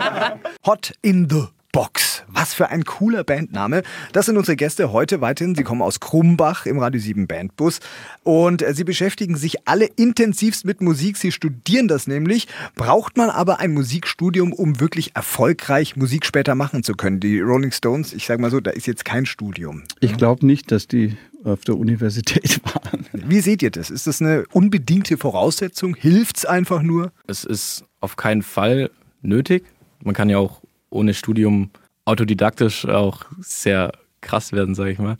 Hot 0.66 0.94
in 1.02 1.30
the 1.30 1.44
Box. 1.72 2.11
Was 2.34 2.54
für 2.54 2.70
ein 2.70 2.86
cooler 2.86 3.24
Bandname. 3.24 3.84
Das 4.14 4.26
sind 4.26 4.38
unsere 4.38 4.56
Gäste 4.56 4.92
heute 4.92 5.22
weiterhin. 5.22 5.56
Sie 5.56 5.64
kommen 5.64 5.82
aus 5.82 6.00
Krumbach 6.00 6.66
im 6.66 6.80
Radio 6.80 7.00
7 7.00 7.28
Bandbus 7.28 7.80
und 8.24 8.62
äh, 8.62 8.74
sie 8.74 8.84
beschäftigen 8.84 9.36
sich 9.36 9.68
alle 9.68 9.86
intensivst 9.86 10.66
mit 10.66 10.82
Musik. 10.82 11.18
Sie 11.18 11.32
studieren 11.32 11.88
das 11.88 12.08
nämlich. 12.08 12.48
Braucht 12.76 13.18
man 13.18 13.30
aber 13.30 13.60
ein 13.60 13.74
Musikstudium, 13.74 14.54
um 14.54 14.80
wirklich 14.80 15.16
erfolgreich 15.16 15.96
Musik 15.96 16.26
später 16.26 16.56
machen 16.56 16.84
zu 16.84 16.94
können? 16.94 17.20
Die 17.20 17.40
Rolling 17.40 17.72
Stones, 17.72 18.14
ich 18.14 18.26
sage 18.26 18.42
mal 18.42 18.52
so, 18.52 18.60
da 18.60 18.72
ist 18.72 18.88
jetzt 18.88 19.06
kein 19.06 19.26
Studium. 19.26 19.84
Ich 20.00 20.18
glaube 20.18 20.46
nicht, 20.46 20.72
dass 20.72 20.88
die 20.88 21.18
auf 21.44 21.62
der 21.62 21.78
Universität 21.78 22.62
waren. 22.74 23.06
Wie 23.14 23.42
seht 23.42 23.62
ihr 23.62 23.72
das? 23.72 23.90
Ist 23.90 24.08
das 24.08 24.22
eine 24.22 24.46
unbedingte 24.52 25.18
Voraussetzung? 25.18 25.96
Hilft's 25.96 26.46
einfach 26.46 26.82
nur? 26.82 27.12
Es 27.28 27.44
ist 27.44 27.84
auf 28.00 28.16
keinen 28.16 28.42
Fall 28.42 28.92
nötig. 29.22 29.64
Man 30.04 30.14
kann 30.14 30.30
ja 30.30 30.38
auch 30.38 30.62
ohne 30.90 31.14
Studium 31.14 31.70
autodidaktisch 32.12 32.86
auch 32.86 33.22
sehr 33.40 33.92
krass 34.22 34.52
werden, 34.52 34.76
sage 34.76 34.92
ich 34.92 35.00
mal. 35.00 35.18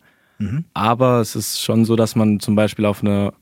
Aber 0.74 1.20
es 1.20 1.36
ist 1.36 1.60
schon 1.62 1.84
so, 1.84 1.94
dass 1.96 2.16
man 2.16 2.40
zum 2.40 2.54
Beispiel 2.56 2.84
auf 2.84 3.02
einer 3.02 3.32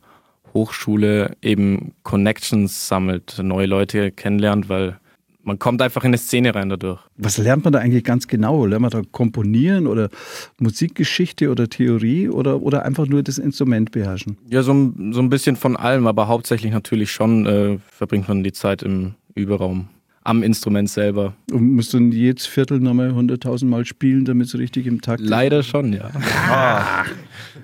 Hochschule 0.52 1.36
eben 1.42 1.92
Connections 2.02 2.88
sammelt, 2.88 3.38
neue 3.42 3.66
Leute 3.66 4.10
kennenlernt, 4.12 4.68
weil 4.68 4.98
man 5.42 5.58
kommt 5.58 5.80
einfach 5.80 6.02
in 6.04 6.08
eine 6.08 6.18
Szene 6.18 6.54
rein 6.54 6.68
dadurch. 6.68 7.00
Was 7.16 7.38
lernt 7.38 7.64
man 7.64 7.72
da 7.72 7.78
eigentlich 7.78 8.04
ganz 8.04 8.26
genau? 8.28 8.66
Lernt 8.66 8.82
man 8.82 8.90
da 8.90 9.00
komponieren 9.10 9.86
oder 9.86 10.10
Musikgeschichte 10.58 11.50
oder 11.50 11.68
Theorie 11.68 12.28
oder, 12.28 12.60
oder 12.62 12.84
einfach 12.84 13.06
nur 13.06 13.22
das 13.22 13.38
Instrument 13.38 13.90
beherrschen? 13.92 14.36
Ja, 14.50 14.62
so, 14.62 14.72
ein- 14.74 15.12
so 15.14 15.20
ein 15.20 15.30
bisschen 15.30 15.56
von 15.56 15.76
allem, 15.76 16.06
aber 16.06 16.28
hauptsächlich 16.28 16.72
natürlich 16.72 17.10
schon 17.10 17.46
äh, 17.46 17.78
verbringt 17.90 18.28
man 18.28 18.42
die 18.44 18.52
Zeit 18.52 18.82
im 18.82 19.14
Überraum, 19.34 19.88
am 20.22 20.42
Instrument 20.42 20.88
selber. 20.90 21.34
Und 21.50 21.74
musst 21.74 21.94
du 21.94 21.98
jedes 21.98 22.46
Viertel 22.46 22.78
nochmal 22.80 23.12
hunderttausend 23.14 23.70
Mal 23.70 23.84
spielen, 23.86 24.24
damit 24.24 24.48
es 24.48 24.58
richtig 24.58 24.86
im 24.86 25.00
Takt 25.00 25.20
ist? 25.20 25.28
Leider 25.28 25.62
schon, 25.62 25.92
ja. 25.92 26.10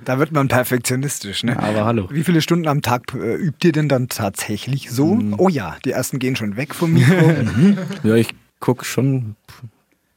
Da 0.05 0.19
wird 0.19 0.33
man 0.33 0.49
perfektionistisch, 0.49 1.45
ne? 1.45 1.59
Aber 1.59 1.85
hallo. 1.85 2.09
Wie 2.11 2.25
viele 2.25 2.41
Stunden 2.41 2.69
am 2.69 2.81
Tag 2.83 3.15
äh, 3.15 3.35
übt 3.35 3.67
ihr 3.67 3.73
denn 3.73 3.89
dann 3.89 4.09
tatsächlich 4.09 4.91
so? 4.91 5.19
Oh 5.37 5.49
ja, 5.49 5.77
die 5.85 5.91
ersten 5.91 6.19
gehen 6.19 6.37
schon 6.37 6.57
weg 6.57 6.75
vom 6.75 6.93
Mikro. 6.93 7.35
Ja, 8.03 8.15
ich 8.15 8.29
gucke 8.61 8.85
schon 8.85 9.37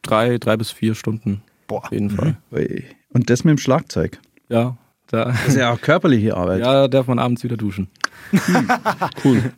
drei, 0.01 0.37
drei 0.37 0.57
bis 0.57 0.71
vier 0.71 0.95
Stunden. 0.95 1.41
Boah. 1.67 1.83
Auf 1.85 1.91
jeden 1.91 2.09
Fall. 2.09 2.37
Ui. 2.51 2.83
Und 3.11 3.29
das 3.29 3.43
mit 3.43 3.51
dem 3.51 3.57
Schlagzeug. 3.57 4.19
Ja, 4.47 4.77
da, 5.11 5.25
Das 5.25 5.47
ist 5.49 5.57
ja 5.57 5.71
auch 5.71 5.81
körperliche 5.81 6.35
Arbeit. 6.37 6.59
ja, 6.61 6.87
darf 6.87 7.07
man 7.07 7.19
abends 7.19 7.43
wieder 7.43 7.57
duschen. 7.57 7.87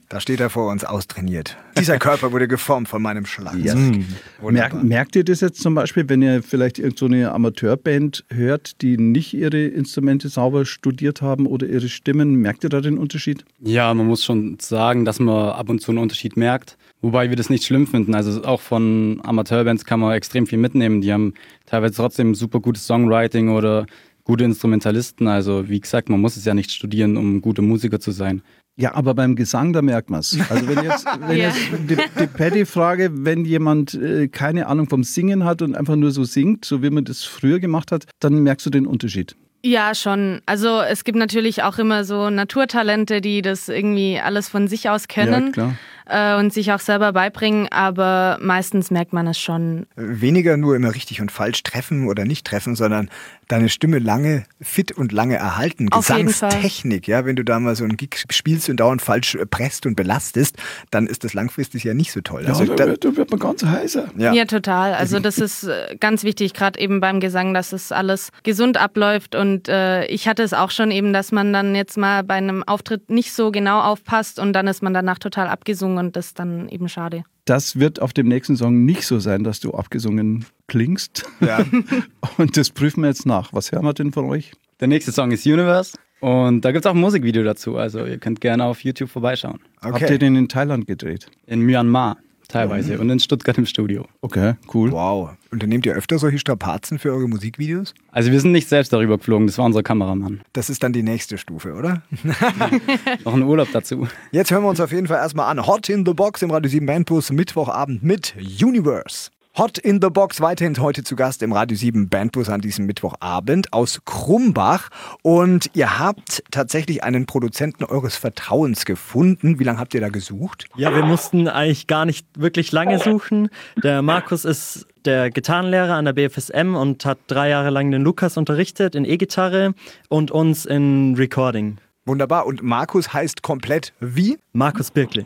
Da 0.10 0.20
steht 0.20 0.40
er 0.40 0.50
vor 0.50 0.72
uns 0.72 0.84
austrainiert. 0.84 1.58
Dieser 1.78 1.98
Körper 1.98 2.32
wurde 2.32 2.48
geformt 2.48 2.88
von 2.88 3.02
meinem 3.02 3.26
Schlag. 3.26 3.56
Ja. 3.56 3.74
Wunderbar. 3.74 4.52
Merkt, 4.52 4.84
merkt 4.84 5.16
ihr 5.16 5.24
das 5.24 5.42
jetzt 5.42 5.62
zum 5.62 5.74
Beispiel, 5.76 6.08
wenn 6.10 6.22
ihr 6.22 6.44
vielleicht 6.44 6.80
irgend 6.80 6.98
so 7.00 7.06
eine 7.06 7.32
Amateurband 7.32 8.24
hört, 8.30 8.82
die 8.82 8.98
nicht 8.98 9.34
ihre 9.34 9.64
Instrumente 9.66 10.30
sauber 10.30 10.66
studiert 10.66 11.22
haben 11.22 11.48
oder 11.48 11.68
ihre 11.68 11.90
Stimmen? 11.90 12.36
Merkt 12.36 12.64
ihr 12.64 12.70
da 12.70 12.82
den 12.82 12.98
Unterschied? 12.98 13.46
Ja, 13.60 13.94
man 13.94 14.08
muss 14.08 14.24
schon 14.24 14.58
sagen, 14.62 15.06
dass 15.06 15.20
man 15.20 15.50
ab 15.52 15.70
und 15.70 15.82
zu 15.82 15.92
einen 15.92 15.98
Unterschied 16.00 16.38
merkt. 16.38 16.78
Wobei 17.02 17.30
wir 17.30 17.36
das 17.36 17.50
nicht 17.50 17.66
schlimm 17.66 17.88
finden. 17.88 18.14
Also 18.14 18.44
auch 18.44 18.62
von 18.62 19.20
Amateurbands 19.24 19.86
kann 19.86 20.00
man 20.00 20.14
extrem 20.14 20.46
viel 20.46 20.60
mitnehmen. 20.60 21.02
Die 21.02 21.12
haben 21.12 21.34
teilweise 21.66 21.96
trotzdem 21.96 22.36
super 22.36 22.60
gutes 22.60 22.86
Songwriting 22.86 23.50
oder 23.50 23.88
gute 24.24 24.44
Instrumentalisten. 24.44 25.28
Also 25.28 25.70
wie 25.70 25.80
gesagt, 25.80 26.10
man 26.10 26.20
muss 26.22 26.38
es 26.38 26.46
ja 26.46 26.54
nicht 26.54 26.72
studieren, 26.72 27.18
um 27.18 27.42
gute 27.42 27.62
Musiker 27.62 28.00
zu 28.00 28.12
sein. 28.12 28.42
Ja, 28.78 28.96
aber 28.96 29.14
beim 29.14 29.36
Gesang, 29.36 29.74
da 29.74 29.82
merkt 29.82 30.10
man 30.10 30.22
es. 30.22 30.38
Also 30.50 30.68
wenn 30.68 30.84
jetzt, 30.84 31.06
wenn 31.28 31.38
Ja. 31.38 31.50
jetzt 31.50 31.58
die, 31.90 31.98
die 32.20 32.28
Patty 32.28 32.66
frage, 32.66 33.12
wenn 33.14 33.44
jemand 33.46 33.94
äh, 33.96 34.28
keine 34.30 34.68
Ahnung 34.68 34.88
vom 34.90 35.04
Singen 35.04 35.44
hat 35.44 35.62
und 35.62 35.76
einfach 35.76 35.96
nur 35.98 36.12
so 36.12 36.24
singt, 36.24 36.64
so 36.66 36.82
wie 36.82 36.90
man 36.90 37.04
das 37.04 37.24
früher 37.24 37.60
gemacht 37.60 37.92
hat, 37.92 38.06
dann 38.20 38.42
merkst 38.44 38.66
du 38.66 38.70
den 38.70 38.88
Unterschied. 38.88 39.36
Ja, 39.64 39.94
schon. 39.94 40.42
Also 40.48 40.80
es 40.82 41.04
gibt 41.04 41.20
natürlich 41.20 41.62
auch 41.62 41.78
immer 41.78 42.04
so 42.04 42.32
Naturtalente, 42.32 43.22
die 43.22 43.44
das 43.44 43.70
irgendwie 43.70 44.20
alles 44.20 44.50
von 44.50 44.68
sich 44.68 44.90
aus 44.90 45.04
Ja, 45.16 45.24
können 45.26 45.52
klar. 45.52 45.76
Äh, 46.12 46.36
und 46.36 46.54
sich 46.54 46.72
auch 46.72 46.80
selber 46.80 47.14
beibringen, 47.14 47.68
aber 47.72 48.38
meistens 48.42 48.92
merkt 48.92 49.14
man 49.14 49.28
es 49.28 49.40
schon. 49.40 49.88
Weniger 49.96 50.58
nur 50.58 50.76
immer 50.76 50.94
richtig 50.94 51.22
und 51.22 51.32
falsch 51.32 51.64
treffen 51.64 52.08
oder 52.08 52.26
nicht 52.26 52.46
treffen, 52.46 52.76
sondern 52.76 53.10
deine 53.48 53.70
Stimme 53.70 54.00
lange 54.00 54.46
fit 54.62 54.92
und 54.92 55.12
lange 55.12 55.36
erhalten. 55.36 55.88
Auf 55.92 56.10
jeden 56.10 56.30
Fall. 56.30 56.50
Gesangstechnik, 56.50 57.08
ja, 57.08 57.26
wenn 57.26 57.36
du 57.36 57.44
da 57.44 57.60
mal 57.60 57.76
so 57.76 57.84
einen 57.84 57.98
Gig 57.98 58.24
spielst 58.30 58.70
und 58.70 58.78
dauernd 58.78 59.02
falsch 59.02 59.36
äh, 59.36 59.46
presst 59.46 59.86
und 59.86 59.96
belastest, 59.96 60.58
dann 60.90 61.08
ist 61.08 61.24
das 61.24 61.34
langfristig 61.34 61.84
ja 61.84 61.94
nicht 61.94 62.12
so 62.12 62.22
toll. 62.22 62.46
Also 62.46 62.66
da, 62.66 62.86
da 62.86 63.16
wird 63.16 63.30
man 63.30 63.40
ganz 63.40 63.64
heißer. 63.64 64.10
ja. 64.18 64.34
Ja, 64.34 64.46
total. 64.46 64.94
Also 64.94 65.20
das 65.20 65.38
ist 65.40 65.64
äh, 65.64 65.96
ganz 66.00 66.24
wichtig, 66.24 66.54
gerade 66.54 66.80
eben 66.80 67.00
beim 67.02 67.20
Gesang, 67.20 67.54
dass 67.54 67.74
es 67.74 67.92
alles 67.92 68.32
gesund 68.44 68.78
abläuft. 68.78 69.36
Und 69.36 69.68
äh, 69.68 70.06
ich 70.06 70.28
hatte 70.28 70.44
es 70.44 70.54
auch 70.54 70.72
schon 70.72 70.92
eben, 70.92 71.14
dass 71.14 71.32
man 71.32 71.52
dann 71.54 71.76
jetzt 71.76 71.98
mal 71.98 72.24
bei 72.24 72.36
einem 72.36 72.64
Auftritt 72.64 73.10
nicht 73.10 73.34
so 73.34 73.52
genau 73.52 73.82
aufpasst 73.82 74.40
und 74.40 74.54
dann 74.54 74.68
ist 74.68 74.82
man 74.82 74.94
danach 74.94 75.20
total 75.20 75.48
abgesungen 75.48 76.01
und 76.02 76.16
das 76.16 76.28
ist 76.28 76.40
dann 76.40 76.68
eben 76.70 76.90
schade. 76.90 77.24
Das 77.46 77.80
wird 77.80 78.02
auf 78.02 78.12
dem 78.14 78.28
nächsten 78.28 78.56
Song 78.58 78.84
nicht 78.86 79.04
so 79.08 79.20
sein, 79.20 79.44
dass 79.44 79.60
du 79.60 79.72
abgesungen 79.74 80.46
klingst. 80.68 81.26
Ja. 81.40 81.66
Und 82.38 82.56
das 82.56 82.70
prüfen 82.70 83.02
wir 83.02 83.08
jetzt 83.10 83.26
nach. 83.26 83.52
Was 83.54 83.72
hören 83.72 83.84
wir 83.84 83.94
denn 83.94 84.12
von 84.12 84.26
euch? 84.26 84.52
Der 84.80 84.88
nächste 84.88 85.12
Song 85.12 85.32
ist 85.32 85.46
Universe 85.46 85.98
und 86.22 86.62
da 86.64 86.72
gibt 86.72 86.86
es 86.86 86.90
auch 86.90 86.94
ein 86.96 87.02
Musikvideo 87.02 87.44
dazu. 87.44 87.78
Also 87.78 88.06
ihr 88.06 88.20
könnt 88.20 88.42
gerne 88.42 88.66
auf 88.66 88.84
YouTube 88.84 89.10
vorbeischauen. 89.10 89.60
Habt 89.82 90.02
ihr 90.02 90.06
Okay. 90.08 90.18
den 90.20 90.36
in 90.36 90.48
Thailand 90.48 90.86
gedreht? 90.86 91.28
In 91.48 91.62
Myanmar 91.62 92.18
teilweise 92.52 93.00
und 93.00 93.10
in 93.10 93.20
Stuttgart 93.20 93.58
im 93.58 93.66
Studio. 93.66 94.06
Okay, 94.22 94.56
cool. 94.74 94.92
Wow. 94.92 95.32
Unternehmt 95.52 95.86
ihr 95.86 95.94
öfter 95.94 96.20
solche 96.20 96.40
Strapazen 96.40 97.00
für 97.00 97.12
eure 97.12 97.28
Musikvideos? 97.28 97.94
Also 98.12 98.32
wir 98.32 98.40
sind 98.40 98.52
nicht 98.52 98.70
selbst 98.70 98.94
darüber 98.94 99.18
geflogen, 99.18 99.48
das 99.48 99.58
war 99.58 99.66
unser 99.66 99.84
Kameramann. 99.84 100.42
Das 100.54 100.70
ist 100.70 100.84
dann 100.84 100.94
die 100.94 101.04
nächste 101.04 101.38
Stufe, 101.38 101.74
oder? 101.74 102.04
Noch 103.26 103.34
ein 103.34 103.44
Urlaub 103.44 103.70
dazu. 103.74 104.08
Jetzt 104.32 104.52
hören 104.52 104.64
wir 104.64 104.70
uns 104.70 104.80
auf 104.80 104.92
jeden 104.92 105.08
Fall 105.08 105.18
erstmal 105.18 105.50
an. 105.50 105.66
Hot 105.66 105.90
in 105.90 106.06
the 106.06 106.14
Box 106.14 106.42
im 106.42 106.52
Radio 106.52 106.70
7 106.70 106.86
Bandbus 106.86 107.32
Mittwochabend 107.32 108.04
mit 108.04 108.36
Universe. 108.62 109.30
Hot 109.58 109.78
in 109.78 110.00
the 110.02 110.10
Box 110.10 110.40
weiterhin 110.40 110.80
heute 110.80 111.04
zu 111.04 111.18
Gast 111.18 111.44
im 111.44 111.52
Radio 111.52 111.76
7 111.76 112.08
Bandbus 112.08 112.48
an 112.48 112.62
diesem 112.62 112.86
Mittwochabend 112.86 113.74
aus 113.74 114.00
Krumbach. 114.06 114.88
Und 115.24 115.70
ihr 115.74 116.00
habt 116.00 116.42
tatsächlich 116.52 117.04
einen 117.04 117.26
Produzenten 117.26 117.84
eures 117.84 118.16
Vertrauens 118.16 118.86
gefunden. 118.86 119.60
Wie 119.60 119.66
lange 119.66 119.78
habt 119.78 119.94
ihr 119.94 120.00
da 120.00 120.08
gesucht? 120.08 120.68
Ja, 120.78 120.96
wir 120.96 121.04
mussten 121.04 121.50
eigentlich 121.50 121.88
gar 121.88 122.06
nicht 122.06 122.26
wirklich 122.38 122.72
lange 122.72 122.98
suchen. 123.00 123.50
Der 123.84 124.02
Markus 124.02 124.46
ist 124.46 124.88
der 125.04 125.30
Gitarrenlehrer 125.30 125.96
an 125.96 126.06
der 126.06 126.14
BFSM 126.14 126.76
und 126.76 127.04
hat 127.04 127.20
drei 127.28 127.50
Jahre 127.50 127.72
lang 127.72 127.92
den 127.92 128.04
Lukas 128.04 128.38
unterrichtet 128.38 128.96
in 128.96 129.04
E-Gitarre 129.04 129.74
und 130.08 130.32
uns 130.32 130.66
in 130.66 131.16
Recording. 131.16 131.76
Wunderbar. 132.06 132.46
Und 132.46 132.64
Markus 132.64 133.12
heißt 133.12 133.42
komplett 133.42 133.92
wie? 134.00 134.38
Markus 134.54 134.92
Birkli. 134.92 135.26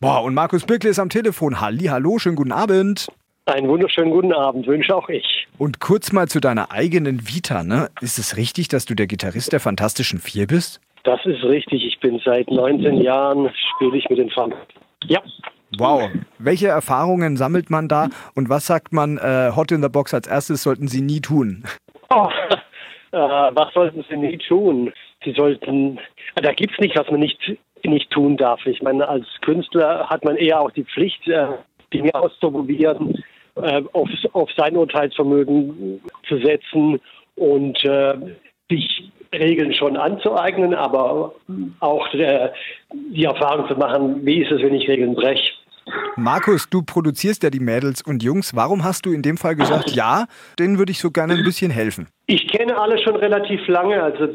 Boah, 0.00 0.22
und 0.22 0.32
Markus 0.32 0.64
Birkle 0.64 0.88
ist 0.88 0.98
am 0.98 1.10
Telefon. 1.10 1.60
Halli, 1.60 1.84
hallo, 1.84 2.18
schönen 2.18 2.36
guten 2.36 2.52
Abend. 2.52 3.08
Einen 3.46 3.68
wunderschönen 3.68 4.10
guten 4.10 4.32
Abend 4.32 4.66
wünsche 4.66 4.94
auch 4.94 5.08
ich. 5.08 5.46
Und 5.56 5.78
kurz 5.78 6.12
mal 6.12 6.26
zu 6.26 6.40
deiner 6.40 6.72
eigenen 6.72 7.28
Vita, 7.28 7.62
ne? 7.62 7.88
Ist 8.00 8.18
es 8.18 8.36
richtig, 8.36 8.66
dass 8.66 8.86
du 8.86 8.94
der 8.96 9.06
Gitarrist 9.06 9.52
der 9.52 9.60
Fantastischen 9.60 10.18
Vier 10.18 10.48
bist? 10.48 10.80
Das 11.04 11.24
ist 11.24 11.44
richtig. 11.44 11.86
Ich 11.86 12.00
bin 12.00 12.20
seit 12.24 12.50
19 12.50 13.00
Jahren, 13.02 13.48
spiele 13.76 13.96
ich 13.96 14.08
mit 14.10 14.18
den 14.18 14.30
Fun. 14.30 14.52
Ja, 15.04 15.22
Wow. 15.78 16.10
Welche 16.38 16.68
Erfahrungen 16.68 17.36
sammelt 17.36 17.70
man 17.70 17.88
da 17.88 18.08
und 18.34 18.48
was 18.48 18.66
sagt 18.66 18.92
man 18.92 19.18
äh, 19.18 19.50
Hot 19.54 19.72
in 19.72 19.82
the 19.82 19.88
Box 19.88 20.14
als 20.14 20.26
erstes 20.26 20.62
sollten 20.62 20.88
sie 20.88 21.00
nie 21.00 21.20
tun? 21.20 21.64
oh, 22.10 22.28
äh, 23.12 23.16
was 23.16 23.72
sollten 23.74 24.04
Sie 24.08 24.16
nie 24.16 24.38
tun? 24.38 24.92
Sie 25.24 25.32
sollten, 25.32 25.98
äh, 26.34 26.42
da 26.42 26.52
gibt's 26.52 26.78
nicht, 26.78 26.96
was 26.96 27.10
man 27.10 27.20
nicht, 27.20 27.38
nicht 27.84 28.10
tun 28.10 28.36
darf. 28.36 28.64
Ich 28.66 28.80
meine, 28.82 29.08
als 29.08 29.26
Künstler 29.42 30.08
hat 30.08 30.24
man 30.24 30.36
eher 30.36 30.60
auch 30.60 30.70
die 30.70 30.84
Pflicht, 30.84 31.26
äh, 31.28 31.46
Dinge 31.92 32.14
auszuprobieren, 32.14 33.22
äh, 33.56 33.82
auf, 33.92 34.08
auf 34.32 34.50
sein 34.56 34.76
Urteilsvermögen 34.76 36.00
zu 36.28 36.38
setzen 36.38 37.00
und 37.36 37.82
äh, 37.84 38.14
sich 38.70 39.12
Regeln 39.32 39.74
schon 39.74 39.96
anzueignen, 39.96 40.74
aber 40.74 41.34
auch 41.80 42.14
äh, 42.14 42.50
die 42.92 43.24
Erfahrung 43.24 43.68
zu 43.68 43.74
machen, 43.74 44.24
wie 44.24 44.42
ist 44.42 44.52
es, 44.52 44.62
wenn 44.62 44.74
ich 44.74 44.88
Regeln 44.88 45.14
breche. 45.14 45.52
Markus, 46.16 46.68
du 46.68 46.82
produzierst 46.82 47.42
ja 47.42 47.50
die 47.50 47.60
Mädels 47.60 48.02
und 48.02 48.22
Jungs. 48.22 48.56
Warum 48.56 48.82
hast 48.82 49.06
du 49.06 49.12
in 49.12 49.22
dem 49.22 49.36
Fall 49.36 49.54
gesagt, 49.54 49.90
ja, 49.90 50.26
denen 50.58 50.78
würde 50.78 50.90
ich 50.90 50.98
so 50.98 51.10
gerne 51.10 51.34
ein 51.34 51.44
bisschen 51.44 51.70
helfen? 51.70 52.08
Ich 52.26 52.48
kenne 52.48 52.76
alle 52.76 52.98
schon 52.98 53.16
relativ 53.16 53.66
lange, 53.68 54.02
also 54.02 54.28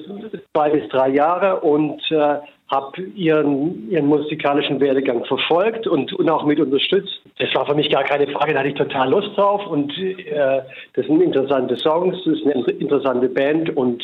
zwei 0.54 0.70
bis 0.70 0.88
drei 0.90 1.10
Jahre 1.10 1.60
und 1.60 2.00
äh, 2.12 2.38
habe 2.72 3.01
ihren, 3.01 3.90
ihren 3.92 4.06
musikalischen 4.06 4.80
Werdegang 4.80 5.25
verfolgt 5.25 5.88
und, 5.88 6.13
und 6.13 6.30
auch 6.30 6.46
mit 6.46 6.60
unterstützt. 6.60 7.22
Das 7.38 7.54
war 7.54 7.66
für 7.66 7.75
mich 7.75 7.90
gar 7.90 8.04
keine 8.06 8.28
Frage, 8.32 8.54
da 8.54 8.60
hatte 8.60 8.70
ich 8.70 8.75
total 8.75 9.10
Lust 9.10 9.36
drauf 9.36 9.68
und 9.68 9.92
äh, 9.98 10.62
das 10.94 11.06
sind 11.06 11.22
interessante 11.22 11.75
Songs, 11.75 12.18
das 12.25 12.36
ist 12.36 12.46
eine 12.46 12.63
interessante 12.72 13.28
Band 13.28 13.75
und 13.75 14.01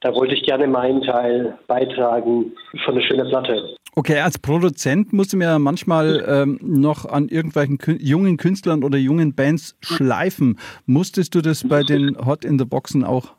da 0.00 0.14
wollte 0.14 0.34
ich 0.34 0.42
gerne 0.44 0.66
meinen 0.66 1.02
Teil 1.02 1.58
beitragen 1.66 2.52
für 2.84 2.92
eine 2.92 3.02
schöne 3.02 3.24
Platte. 3.24 3.76
Okay, 3.94 4.20
als 4.20 4.38
Produzent 4.38 5.12
musst 5.12 5.32
du 5.32 5.36
mir 5.36 5.58
manchmal 5.58 6.24
ähm, 6.28 6.60
noch 6.62 7.04
an 7.04 7.28
irgendwelchen 7.28 7.78
Kün 7.78 7.98
jungen 8.00 8.36
Künstlern 8.36 8.84
oder 8.84 8.96
jungen 8.96 9.34
Bands 9.34 9.76
schleifen. 9.80 10.58
Musstest 10.86 11.34
du 11.34 11.40
das 11.40 11.66
bei 11.66 11.82
den 11.82 12.16
Hot 12.24 12.44
in 12.44 12.60
the 12.60 12.64
Boxen 12.64 13.02
auch? 13.02 13.32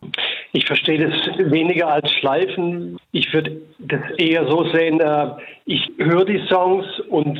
Ich 0.52 0.66
verstehe 0.66 1.10
das 1.10 1.52
weniger 1.52 1.88
als 1.88 2.12
Schleifen. 2.12 2.98
Ich 3.12 3.32
würde 3.34 3.62
das 3.78 4.02
eher 4.18 4.48
so 4.48 4.64
sehen, 4.70 5.00
äh, 5.00 5.28
ich 5.66 5.88
höre 5.98 6.26
die 6.26 6.44
Songs 6.48 6.86
und 7.10 7.38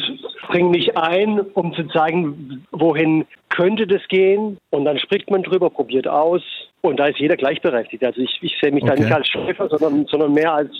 bringe 0.48 0.70
mich 0.70 0.96
ein, 0.96 1.40
um 1.54 1.74
zu 1.74 1.84
zeigen, 1.88 2.66
wohin 2.72 3.26
könnte 3.50 3.88
das 3.88 4.08
gehen. 4.10 4.58
Und 4.70 4.86
dann 4.86 5.00
spricht 5.00 5.30
man 5.32 5.42
drüber, 5.44 5.70
probiert 5.70 6.08
aus. 6.08 6.44
Und 6.82 6.98
da 7.00 7.08
ist 7.08 7.20
jeder 7.20 7.36
gleichberechtigt. 7.36 8.04
Also 8.04 8.22
ich, 8.22 8.38
ich 8.42 8.56
sehe 8.62 8.72
mich 8.72 8.84
da 8.84 8.92
Okay. 8.94 9.02
nicht 9.04 9.12
als 9.12 9.28
Schleifer, 9.28 9.68
sondern, 9.70 10.06
sondern 10.06 10.34
mehr 10.34 10.54
als, 10.54 10.72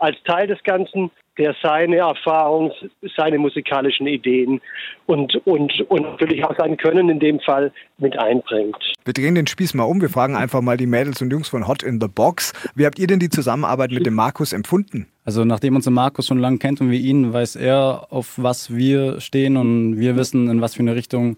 als 0.00 0.16
Teil 0.24 0.48
des 0.48 0.62
Ganzen, 0.64 1.10
der 1.38 1.54
seine 1.62 1.96
Erfahrung, 1.96 2.72
seine 3.16 3.38
musikalischen 3.38 4.06
Ideen 4.06 4.60
und, 5.06 5.34
und, 5.46 5.80
und 5.88 6.02
natürlich 6.02 6.44
auch 6.44 6.56
sein 6.56 6.76
Können 6.76 7.08
in 7.08 7.20
dem 7.20 7.40
Fall 7.40 7.72
mit 7.98 8.18
einbringt. 8.18 8.76
Wir 9.04 9.12
drehen 9.12 9.34
den 9.34 9.46
Spieß 9.46 9.74
mal 9.74 9.84
um. 9.84 10.00
Wir 10.00 10.08
fragen 10.08 10.36
einfach 10.36 10.60
mal 10.60 10.76
die 10.76 10.86
Mädels 10.86 11.22
und 11.22 11.30
Jungs 11.30 11.48
von 11.48 11.68
Hot 11.68 11.82
in 11.82 12.00
the 12.00 12.08
Box. 12.08 12.52
Wie 12.74 12.86
habt 12.86 12.98
ihr 12.98 13.06
denn 13.06 13.20
die 13.20 13.28
Zusammenarbeit 13.28 13.90
mit 13.90 14.06
dem 14.06 14.14
Markus 14.14 14.52
empfunden? 14.52 15.06
Also 15.24 15.44
nachdem 15.44 15.76
uns 15.76 15.84
der 15.84 15.92
Markus 15.92 16.26
schon 16.26 16.38
lange 16.38 16.58
kennt 16.58 16.80
und 16.80 16.90
wir 16.90 17.00
ihn, 17.00 17.32
weiß 17.32 17.56
er, 17.56 18.06
auf 18.10 18.34
was 18.36 18.74
wir 18.74 19.20
stehen 19.20 19.56
und 19.56 19.98
wir 19.98 20.16
wissen, 20.16 20.48
in 20.48 20.60
was 20.60 20.74
für 20.74 20.80
eine 20.80 20.94
Richtung 20.94 21.36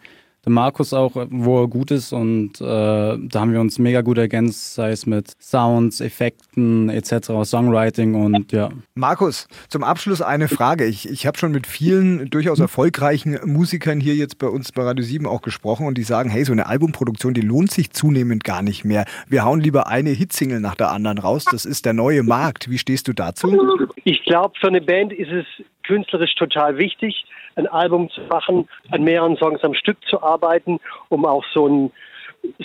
Markus 0.49 0.93
auch, 0.93 1.13
wo 1.31 1.63
er 1.63 1.69
gut 1.69 1.91
ist 1.91 2.13
und 2.13 2.61
äh, 2.61 2.65
da 2.65 3.41
haben 3.41 3.53
wir 3.53 3.61
uns 3.61 3.79
mega 3.79 4.01
gut 4.01 4.19
ergänzt, 4.19 4.75
sei 4.75 4.91
es 4.91 5.07
mit 5.07 5.33
Sounds, 5.41 6.01
Effekten 6.01 6.89
etc., 6.89 7.45
Songwriting 7.45 8.15
und 8.15 8.53
ja. 8.53 8.71
Markus, 8.95 9.49
zum 9.69 9.85
Abschluss 9.85 10.23
eine 10.23 10.49
Frage. 10.49 10.85
Ich, 10.85 11.09
ich 11.09 11.27
habe 11.27 11.39
schon 11.39 11.53
mit 11.53 11.67
vielen 11.67 12.31
durchaus 12.31 12.61
erfolgreichen 12.61 13.39
Musikern 13.45 14.01
hier 14.01 14.15
jetzt 14.15 14.39
bei 14.39 14.47
uns 14.49 14.73
bei 14.73 14.83
Radio 14.83 15.05
7 15.05 15.27
auch 15.27 15.43
gesprochen 15.43 15.87
und 15.87 15.99
die 15.99 16.03
sagen, 16.03 16.31
hey, 16.31 16.45
so 16.45 16.53
eine 16.53 16.67
Albumproduktion, 16.67 17.35
die 17.35 17.41
lohnt 17.41 17.71
sich 17.71 17.91
zunehmend 17.91 18.45
gar 18.45 18.63
nicht 18.63 18.85
mehr. 18.85 19.05
Wir 19.29 19.45
hauen 19.45 19.61
lieber 19.61 19.87
eine 19.87 20.11
Hitsingle 20.11 20.61
nach 20.61 20.75
der 20.75 20.91
anderen 20.91 21.19
raus. 21.19 21.45
Das 21.51 21.65
ist 21.65 21.87
der 21.87 21.93
neue 21.93 22.23
Markt. 22.23 22.71
Wie 22.71 22.79
stehst 22.79 23.09
du 23.09 23.13
dazu? 23.13 23.89
Ich 24.05 24.23
glaube, 24.25 24.55
für 24.61 24.69
eine 24.69 24.81
Band 24.81 25.13
ist 25.13 25.31
es 25.31 25.47
künstlerisch 25.89 26.35
total 26.35 26.77
wichtig, 26.77 27.25
ein 27.59 27.67
Album 27.67 28.09
zu 28.11 28.23
machen, 28.23 28.69
an 28.91 29.03
mehreren 29.03 29.37
Songs 29.37 29.63
am 29.63 29.75
Stück 29.75 29.99
zu 30.09 30.23
arbeiten, 30.23 30.79
um 31.09 31.27
auch 31.27 31.45
so 31.53 31.69
ein, 31.69 31.93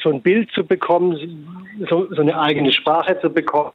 so 0.02 0.10
ein 0.10 0.22
Bild 0.22 0.52
zu 0.52 0.66
bekommen, 0.66 1.48
so, 1.90 2.08
so 2.14 2.22
eine 2.22 2.40
eigene 2.40 2.72
Sprache 2.72 3.20
zu 3.20 3.30
bekommen, 3.30 3.74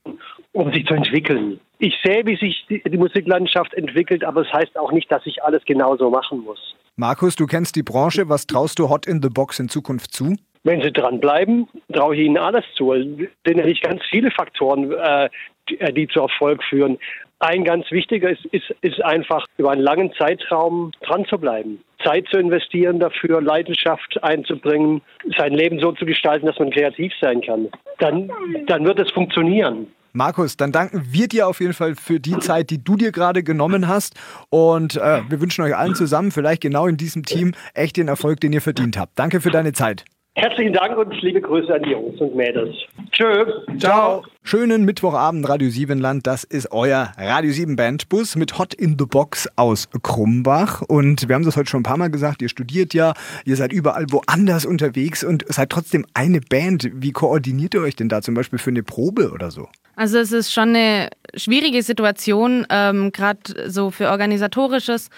um 0.53 0.73
sich 0.73 0.87
zu 0.87 0.95
entwickeln. 0.95 1.61
Ich 1.79 1.95
sehe, 2.03 2.25
wie 2.25 2.37
sich 2.37 2.65
die, 2.69 2.83
die 2.83 2.97
Musiklandschaft 2.97 3.75
entwickelt, 3.75 4.25
aber 4.25 4.43
es 4.43 4.53
heißt 4.53 4.79
auch 4.79 4.93
nicht, 4.93 5.11
dass 5.11 5.27
ich 5.27 5.43
alles 5.43 5.65
genauso 5.65 6.11
machen 6.11 6.41
muss. 6.45 6.75
Markus, 6.97 7.37
du 7.37 7.47
kennst 7.47 7.77
die 7.77 7.83
Branche. 7.83 8.29
Was 8.29 8.47
traust 8.47 8.79
du 8.79 8.89
Hot 8.89 9.07
in 9.07 9.23
the 9.23 9.29
Box 9.29 9.61
in 9.61 9.69
Zukunft 9.69 10.13
zu? 10.13 10.37
Wenn 10.65 10.83
sie 10.83 10.93
dranbleiben, 10.93 11.69
traue 11.93 12.17
ich 12.17 12.23
ihnen 12.23 12.37
alles 12.37 12.65
zu. 12.75 12.93
Es 12.93 13.05
sind 13.05 13.59
ja 13.59 13.65
nicht 13.65 13.83
ganz 13.83 14.03
viele 14.11 14.33
Faktoren, 14.33 14.91
äh, 14.91 15.29
die, 15.69 15.81
äh, 15.81 15.93
die 15.93 16.09
zu 16.09 16.21
Erfolg 16.21 16.63
führen. 16.65 16.99
Ein 17.41 17.65
ganz 17.65 17.91
wichtiger 17.91 18.31
ist, 18.31 18.45
ist, 18.47 18.75
ist 18.81 19.05
einfach, 19.05 19.47
über 19.59 19.71
einen 19.71 19.83
langen 19.83 20.13
Zeitraum 20.19 20.91
dran 21.03 21.25
zu 21.27 21.39
bleiben. 21.39 21.81
Zeit 22.03 22.27
zu 22.31 22.39
investieren 22.39 22.99
dafür, 22.99 23.41
Leidenschaft 23.41 24.23
einzubringen, 24.23 25.03
sein 25.37 25.53
Leben 25.53 25.79
so 25.81 25.93
zu 25.93 26.05
gestalten, 26.05 26.47
dass 26.47 26.59
man 26.59 26.71
kreativ 26.71 27.13
sein 27.21 27.41
kann. 27.41 27.69
Dann, 27.99 28.31
dann 28.67 28.85
wird 28.85 28.99
es 28.99 29.11
funktionieren. 29.11 29.89
Markus, 30.13 30.57
dann 30.57 30.73
danken 30.73 31.03
wir 31.11 31.29
dir 31.29 31.47
auf 31.47 31.61
jeden 31.61 31.75
Fall 31.75 31.95
für 31.95 32.19
die 32.19 32.39
Zeit, 32.39 32.71
die 32.71 32.83
du 32.83 32.97
dir 32.97 33.13
gerade 33.13 33.45
genommen 33.45 33.87
hast. 33.87 34.15
Und 34.51 34.97
äh, 34.97 35.21
wir 35.29 35.41
wünschen 35.41 35.65
euch 35.65 35.77
allen 35.77 35.95
zusammen, 35.95 36.33
vielleicht 36.33 36.63
genau 36.63 36.87
in 36.87 36.97
diesem 36.97 37.25
Team, 37.25 37.53
echt 37.75 37.97
den 37.97 38.09
Erfolg, 38.09 38.41
den 38.41 38.53
ihr 38.53 38.63
verdient 38.63 38.99
habt. 38.99 39.17
Danke 39.17 39.41
für 39.41 39.51
deine 39.51 39.73
Zeit. 39.73 40.05
Herzlichen 40.41 40.73
Dank 40.73 40.97
und 40.97 41.21
liebe 41.21 41.41
Grüße 41.41 41.75
an 41.75 41.83
die 41.83 41.91
Jungs 41.91 42.21
und 42.21 42.37
Mädels. 42.37 42.73
Tschö. 43.11 43.45
Ciao. 43.81 44.23
Schönen 44.45 44.85
Mittwochabend, 44.85 45.49
Radio 45.49 45.69
7 45.69 45.99
Land. 45.99 46.29
Das 46.29 46.45
ist 46.45 46.71
euer 46.71 47.13
Radio 47.19 47.51
7 47.51 47.75
Bandbus 47.75 48.37
mit 48.37 48.57
Hot 48.57 48.73
in 48.73 48.95
the 48.97 49.05
Box 49.05 49.49
aus 49.57 49.89
Krumbach. 50.01 50.83
Und 50.83 51.29
wir 51.29 51.35
haben 51.35 51.45
das 51.45 51.57
heute 51.57 51.69
schon 51.69 51.81
ein 51.81 51.83
paar 51.83 51.97
Mal 51.97 52.11
gesagt. 52.11 52.41
Ihr 52.41 52.49
studiert 52.49 52.95
ja, 52.95 53.15
ihr 53.47 53.57
seid 53.57 53.73
überall 53.73 54.07
woanders 54.11 54.65
unterwegs 54.65 55.25
und 55.25 55.45
seid 55.49 55.71
trotzdem 55.71 56.07
eine 56.15 56.41
Band. 56.41 56.89
Wie 56.95 57.11
koordiniert 57.11 57.75
ihr 57.75 57.81
euch 57.81 57.97
denn 57.97 58.09
da 58.09 58.23
zum 58.23 58.35
Beispiel 58.35 58.61
für 58.61 58.71
eine 58.71 58.85
Probe 58.85 59.33
oder 59.33 59.51
so? 59.51 59.69
Also 59.97 60.19
es 60.19 60.31
ist 60.31 60.53
schon 60.53 60.69
eine 60.69 61.11
schwierige 61.35 61.83
Situation, 61.83 62.65
ähm, 62.71 63.11
gerade 63.11 63.41
so 63.69 63.91
für 63.91 64.11
organisatorisches 64.11 65.11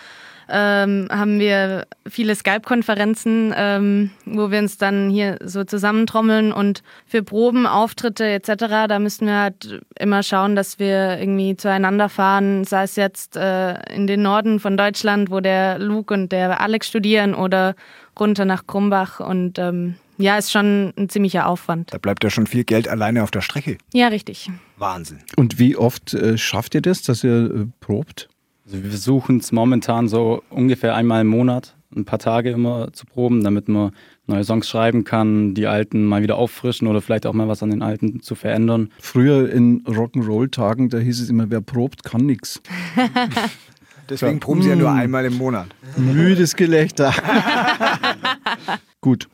ähm, 0.51 1.09
haben 1.11 1.39
wir 1.39 1.87
viele 2.09 2.35
Skype-Konferenzen, 2.35 3.55
ähm, 3.57 4.11
wo 4.25 4.51
wir 4.51 4.59
uns 4.59 4.79
dann 4.79 5.11
hier 5.11 5.39
so 5.45 5.65
zusammentrommeln 5.65 6.53
und 6.53 6.83
für 7.07 7.23
Proben, 7.23 7.67
Auftritte 7.67 8.27
etc., 8.27 8.87
da 8.89 8.99
müssen 8.99 9.27
wir 9.27 9.39
halt 9.39 9.81
immer 9.99 10.23
schauen, 10.23 10.57
dass 10.57 10.79
wir 10.79 11.19
irgendwie 11.19 11.57
zueinander 11.57 12.09
fahren, 12.09 12.65
sei 12.65 12.85
es 12.85 12.97
jetzt 12.97 13.37
äh, 13.37 13.75
in 13.95 14.07
den 14.07 14.23
Norden 14.23 14.61
von 14.61 14.77
Deutschland, 14.77 15.31
wo 15.31 15.41
der 15.41 15.79
Luke 15.79 16.13
und 16.13 16.33
der 16.33 16.61
Alex 16.61 16.89
studieren 16.89 17.35
oder 17.35 17.75
runter 18.19 18.45
nach 18.45 18.67
Krumbach 18.67 19.21
und 19.21 19.59
ähm, 19.59 19.97
ja, 20.21 20.37
ist 20.37 20.53
schon 20.53 20.93
ein 20.97 21.09
ziemlicher 21.09 21.47
Aufwand. 21.47 21.93
Da 21.93 21.99
bleibt 21.99 22.23
ja 22.23 22.31
schon 22.31 22.47
viel 22.47 22.65
Geld 22.65 22.89
alleine 22.89 23.23
auf 23.23 23.31
der 23.31 23.41
Strecke. 23.41 23.79
Ja, 23.93 24.09
richtig. 24.09 24.51
Wahnsinn. 24.77 25.21
Und 25.37 25.59
wie 25.59 25.77
oft 25.77 26.15
äh, 26.15 26.37
schafft 26.37 26.75
ihr 26.75 26.83
das, 26.83 27.03
dass 27.03 27.25
ihr 27.25 27.51
äh, 27.51 27.67
probt? 27.81 28.29
Also 28.71 28.85
wir 28.85 28.91
versuchen 28.91 29.39
es 29.39 29.51
momentan 29.51 30.07
so 30.09 30.45
ungefähr 30.49 30.95
einmal 30.95 31.23
im 31.23 31.27
Monat, 31.27 31.75
ein 31.97 32.05
paar 32.05 32.21
Tage 32.21 32.51
immer 32.51 32.93
zu 32.93 33.05
proben, 33.05 33.43
damit 33.43 33.69
man 33.69 33.91
neue 34.29 34.45
Songs 34.45 34.69
schreiben 34.69 35.03
kann, 35.03 35.55
die 35.55 35.67
alten 35.67 36.05
mal 36.05 36.23
wieder 36.23 36.37
auffrischen 36.37 36.87
oder 36.87 37.01
vielleicht 37.01 37.27
auch 37.27 37.33
mal 37.33 37.49
was 37.49 37.65
an 37.65 37.71
den 37.71 37.83
alten 37.83 38.21
zu 38.21 38.37
verändern. 38.37 38.93
Früher 39.01 39.51
in 39.51 39.83
Rock'n'Roll-Tagen, 39.87 40.89
da 40.89 40.99
hieß 40.99 41.21
es 41.21 41.31
immer, 41.31 41.51
wer 41.51 41.61
probt, 41.61 42.05
kann 42.05 42.25
nichts. 42.27 42.63
Deswegen 44.09 44.39
proben 44.39 44.63
sie 44.63 44.69
ja 44.69 44.77
nur 44.77 44.93
einmal 44.93 45.25
im 45.25 45.37
Monat. 45.37 45.67
Müdes 45.97 46.55
Gelächter. 46.55 47.13
Gut. 49.01 49.29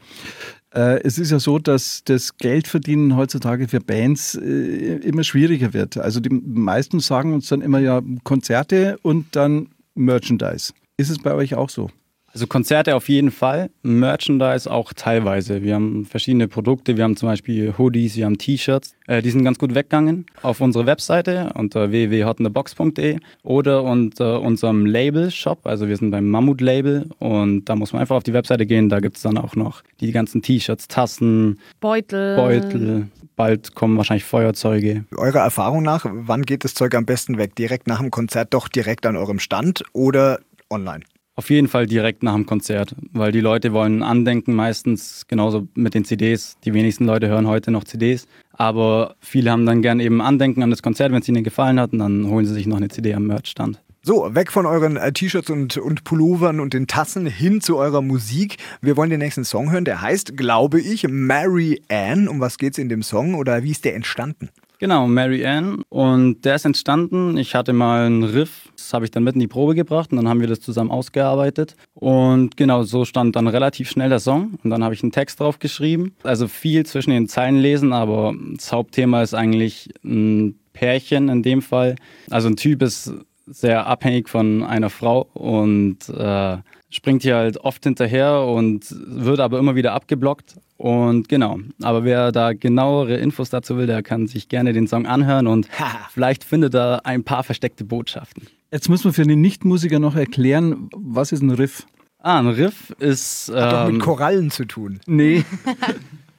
Äh, 0.76 1.00
es 1.04 1.18
ist 1.18 1.30
ja 1.30 1.38
so, 1.38 1.58
dass 1.58 2.04
das 2.04 2.36
Geldverdienen 2.36 3.16
heutzutage 3.16 3.66
für 3.66 3.80
Bands 3.80 4.34
äh, 4.34 4.96
immer 4.96 5.24
schwieriger 5.24 5.72
wird. 5.72 5.96
Also 5.96 6.20
die 6.20 6.28
meisten 6.28 7.00
sagen 7.00 7.32
uns 7.32 7.48
dann 7.48 7.62
immer 7.62 7.78
ja 7.78 8.02
Konzerte 8.24 8.98
und 9.02 9.34
dann 9.34 9.68
Merchandise. 9.94 10.74
Ist 10.98 11.10
es 11.10 11.18
bei 11.18 11.34
euch 11.34 11.54
auch 11.54 11.70
so? 11.70 11.90
Also 12.36 12.48
Konzerte 12.48 12.94
auf 12.96 13.08
jeden 13.08 13.30
Fall, 13.30 13.70
Merchandise 13.82 14.70
auch 14.70 14.92
teilweise. 14.92 15.62
Wir 15.62 15.74
haben 15.74 16.04
verschiedene 16.04 16.48
Produkte, 16.48 16.98
wir 16.98 17.04
haben 17.04 17.16
zum 17.16 17.30
Beispiel 17.30 17.72
Hoodies, 17.78 18.14
wir 18.18 18.26
haben 18.26 18.36
T-Shirts, 18.36 18.94
äh, 19.06 19.22
die 19.22 19.30
sind 19.30 19.42
ganz 19.42 19.58
gut 19.58 19.74
weggegangen. 19.74 20.26
Auf 20.42 20.60
unserer 20.60 20.84
Webseite 20.84 21.54
unter 21.54 21.92
www.hotinthebox.de 21.92 23.20
oder 23.42 23.84
unter 23.84 24.42
unserem 24.42 24.84
Label-Shop, 24.84 25.60
also 25.66 25.88
wir 25.88 25.96
sind 25.96 26.10
beim 26.10 26.28
Mammut-Label 26.28 27.08
und 27.20 27.64
da 27.64 27.74
muss 27.74 27.94
man 27.94 28.02
einfach 28.02 28.16
auf 28.16 28.22
die 28.22 28.34
Webseite 28.34 28.66
gehen, 28.66 28.90
da 28.90 29.00
gibt 29.00 29.16
es 29.16 29.22
dann 29.22 29.38
auch 29.38 29.56
noch 29.56 29.82
die 30.02 30.12
ganzen 30.12 30.42
T-Shirts, 30.42 30.88
Tassen, 30.88 31.58
Beutel. 31.80 32.36
Beutel, 32.36 33.06
bald 33.36 33.74
kommen 33.74 33.96
wahrscheinlich 33.96 34.24
Feuerzeuge. 34.24 35.06
Eurer 35.16 35.40
Erfahrung 35.40 35.82
nach, 35.82 36.04
wann 36.06 36.42
geht 36.42 36.64
das 36.64 36.74
Zeug 36.74 36.94
am 36.96 37.06
besten 37.06 37.38
weg? 37.38 37.56
Direkt 37.56 37.86
nach 37.86 38.00
dem 38.00 38.10
Konzert 38.10 38.52
doch 38.52 38.68
direkt 38.68 39.06
an 39.06 39.16
eurem 39.16 39.38
Stand 39.38 39.84
oder 39.94 40.40
online? 40.68 41.00
Auf 41.38 41.50
jeden 41.50 41.68
Fall 41.68 41.86
direkt 41.86 42.22
nach 42.22 42.32
dem 42.32 42.46
Konzert, 42.46 42.96
weil 43.12 43.30
die 43.30 43.42
Leute 43.42 43.74
wollen 43.74 44.02
Andenken 44.02 44.54
meistens, 44.54 45.26
genauso 45.28 45.68
mit 45.74 45.92
den 45.92 46.06
CDs. 46.06 46.56
Die 46.64 46.72
wenigsten 46.72 47.04
Leute 47.04 47.28
hören 47.28 47.46
heute 47.46 47.70
noch 47.70 47.84
CDs, 47.84 48.26
aber 48.52 49.16
viele 49.20 49.50
haben 49.50 49.66
dann 49.66 49.82
gern 49.82 50.00
eben 50.00 50.22
Andenken 50.22 50.62
an 50.62 50.70
das 50.70 50.82
Konzert, 50.82 51.12
wenn 51.12 51.20
es 51.20 51.28
ihnen 51.28 51.44
gefallen 51.44 51.78
hat 51.78 51.92
und 51.92 51.98
dann 51.98 52.26
holen 52.26 52.46
sie 52.46 52.54
sich 52.54 52.66
noch 52.66 52.78
eine 52.78 52.88
CD 52.88 53.12
am 53.12 53.26
Merchstand. 53.26 53.82
So, 54.00 54.34
weg 54.34 54.50
von 54.50 54.64
euren 54.64 54.96
äh, 54.96 55.12
T-Shirts 55.12 55.50
und, 55.50 55.76
und 55.76 56.04
Pullovern 56.04 56.58
und 56.58 56.72
den 56.72 56.86
Tassen 56.86 57.26
hin 57.26 57.60
zu 57.60 57.76
eurer 57.76 58.00
Musik. 58.00 58.56
Wir 58.80 58.96
wollen 58.96 59.10
den 59.10 59.18
nächsten 59.18 59.44
Song 59.44 59.72
hören, 59.72 59.84
der 59.84 60.00
heißt, 60.00 60.38
glaube 60.38 60.80
ich, 60.80 61.06
Mary 61.08 61.82
Ann. 61.90 62.28
Um 62.28 62.40
was 62.40 62.56
geht's 62.56 62.78
in 62.78 62.88
dem 62.88 63.02
Song 63.02 63.34
oder 63.34 63.62
wie 63.62 63.72
ist 63.72 63.84
der 63.84 63.94
entstanden? 63.94 64.48
Genau, 64.78 65.06
Mary 65.06 65.46
Ann. 65.46 65.82
Und 65.88 66.44
der 66.44 66.56
ist 66.56 66.66
entstanden. 66.66 67.38
Ich 67.38 67.54
hatte 67.54 67.72
mal 67.72 68.06
einen 68.06 68.24
Riff, 68.24 68.68
das 68.76 68.92
habe 68.92 69.06
ich 69.06 69.10
dann 69.10 69.24
mit 69.24 69.34
in 69.34 69.40
die 69.40 69.46
Probe 69.46 69.74
gebracht 69.74 70.10
und 70.10 70.18
dann 70.18 70.28
haben 70.28 70.40
wir 70.40 70.48
das 70.48 70.60
zusammen 70.60 70.90
ausgearbeitet. 70.90 71.76
Und 71.94 72.56
genau, 72.56 72.82
so 72.82 73.04
stand 73.04 73.36
dann 73.36 73.46
relativ 73.46 73.88
schnell 73.88 74.10
der 74.10 74.20
Song. 74.20 74.58
Und 74.62 74.70
dann 74.70 74.84
habe 74.84 74.94
ich 74.94 75.02
einen 75.02 75.12
Text 75.12 75.40
drauf 75.40 75.58
geschrieben. 75.58 76.14
Also 76.22 76.46
viel 76.46 76.84
zwischen 76.84 77.10
den 77.10 77.28
Zeilen 77.28 77.56
lesen, 77.56 77.92
aber 77.92 78.34
das 78.54 78.70
Hauptthema 78.72 79.22
ist 79.22 79.34
eigentlich 79.34 79.88
ein 80.04 80.58
Pärchen 80.74 81.30
in 81.30 81.42
dem 81.42 81.62
Fall. 81.62 81.96
Also 82.30 82.48
ein 82.48 82.56
Typ 82.56 82.82
ist 82.82 83.12
sehr 83.46 83.86
abhängig 83.86 84.28
von 84.28 84.62
einer 84.62 84.90
Frau 84.90 85.22
und 85.32 86.08
äh, 86.08 86.58
springt 86.90 87.22
hier 87.22 87.36
halt 87.36 87.58
oft 87.58 87.84
hinterher 87.84 88.42
und 88.42 88.86
wird 88.90 89.40
aber 89.40 89.58
immer 89.58 89.74
wieder 89.74 89.92
abgeblockt. 89.92 90.54
Und 90.76 91.28
genau, 91.28 91.58
aber 91.82 92.04
wer 92.04 92.32
da 92.32 92.52
genauere 92.52 93.16
Infos 93.16 93.50
dazu 93.50 93.76
will, 93.76 93.86
der 93.86 94.02
kann 94.02 94.26
sich 94.26 94.48
gerne 94.48 94.72
den 94.72 94.86
Song 94.86 95.06
anhören 95.06 95.46
und 95.46 95.68
vielleicht 96.10 96.44
findet 96.44 96.74
er 96.74 97.06
ein 97.06 97.24
paar 97.24 97.44
versteckte 97.44 97.84
Botschaften. 97.84 98.46
Jetzt 98.70 98.88
muss 98.88 99.04
man 99.04 99.14
für 99.14 99.24
den 99.24 99.40
Nichtmusiker 99.40 99.98
noch 99.98 100.16
erklären, 100.16 100.90
was 100.94 101.32
ist 101.32 101.42
ein 101.42 101.50
Riff? 101.50 101.86
Ah, 102.18 102.40
ein 102.40 102.48
Riff 102.48 102.90
ist. 102.98 103.50
Hat 103.54 103.72
doch 103.72 103.86
mit 103.86 103.94
ähm, 103.94 104.00
Korallen 104.00 104.50
zu 104.50 104.64
tun. 104.64 105.00
Nee. 105.06 105.44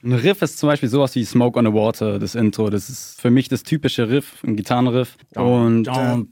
Ein 0.04 0.14
Riff 0.14 0.42
ist 0.42 0.60
zum 0.60 0.68
Beispiel 0.68 0.90
sowas 0.90 1.16
wie 1.16 1.26
Smoke 1.26 1.60
on 1.60 1.66
the 1.66 1.74
Water, 1.74 2.20
das 2.20 2.36
Intro. 2.36 2.70
Das 2.70 2.88
ist 2.88 3.20
für 3.20 3.32
mich 3.32 3.50
das 3.50 3.64
typische 3.64 4.10
Riff, 4.10 4.44
ein 4.44 4.56
Gitarrenriff. 4.56 5.18
Und 5.36 5.84
genau. 5.84 6.24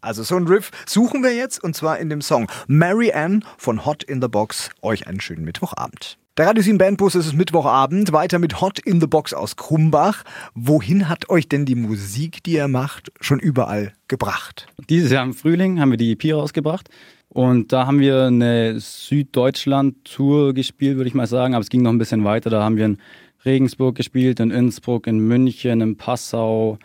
Also 0.00 0.22
so 0.22 0.36
ein 0.36 0.46
Riff 0.46 0.70
suchen 0.86 1.24
wir 1.24 1.34
jetzt 1.34 1.62
und 1.62 1.74
zwar 1.74 1.98
in 1.98 2.08
dem 2.08 2.20
Song 2.20 2.48
Mary 2.68 3.12
Ann 3.12 3.44
von 3.56 3.84
Hot 3.84 4.04
in 4.04 4.22
the 4.22 4.28
Box. 4.28 4.70
Euch 4.80 5.08
einen 5.08 5.20
schönen 5.20 5.44
Mittwochabend. 5.44 6.18
Der 6.36 6.46
Radio 6.46 6.62
7 6.62 6.78
Bandbus 6.78 7.16
ist 7.16 7.26
es 7.26 7.32
Mittwochabend, 7.32 8.12
weiter 8.12 8.38
mit 8.38 8.60
Hot 8.60 8.78
in 8.78 9.00
the 9.00 9.08
Box 9.08 9.34
aus 9.34 9.56
Krumbach. 9.56 10.22
Wohin 10.54 11.08
hat 11.08 11.30
euch 11.30 11.48
denn 11.48 11.66
die 11.66 11.74
Musik, 11.74 12.44
die 12.44 12.52
ihr 12.52 12.68
macht, 12.68 13.10
schon 13.20 13.40
überall 13.40 13.92
gebracht? 14.06 14.68
Dieses 14.88 15.10
Jahr 15.10 15.24
im 15.24 15.34
Frühling 15.34 15.80
haben 15.80 15.90
wir 15.90 15.98
die 15.98 16.12
EP 16.12 16.32
rausgebracht. 16.32 16.88
Und 17.28 17.72
da 17.72 17.88
haben 17.88 17.98
wir 17.98 18.26
eine 18.26 18.78
Süddeutschland-Tour 18.78 20.54
gespielt, 20.54 20.96
würde 20.96 21.08
ich 21.08 21.14
mal 21.14 21.26
sagen. 21.26 21.54
Aber 21.54 21.62
es 21.62 21.70
ging 21.70 21.82
noch 21.82 21.90
ein 21.90 21.98
bisschen 21.98 22.22
weiter. 22.22 22.50
Da 22.50 22.62
haben 22.62 22.76
wir 22.76 22.84
in 22.84 22.98
Regensburg 23.44 23.96
gespielt, 23.96 24.38
in 24.38 24.52
Innsbruck, 24.52 25.08
in 25.08 25.18
München, 25.18 25.80
in 25.80 25.96
Passau. 25.96 26.78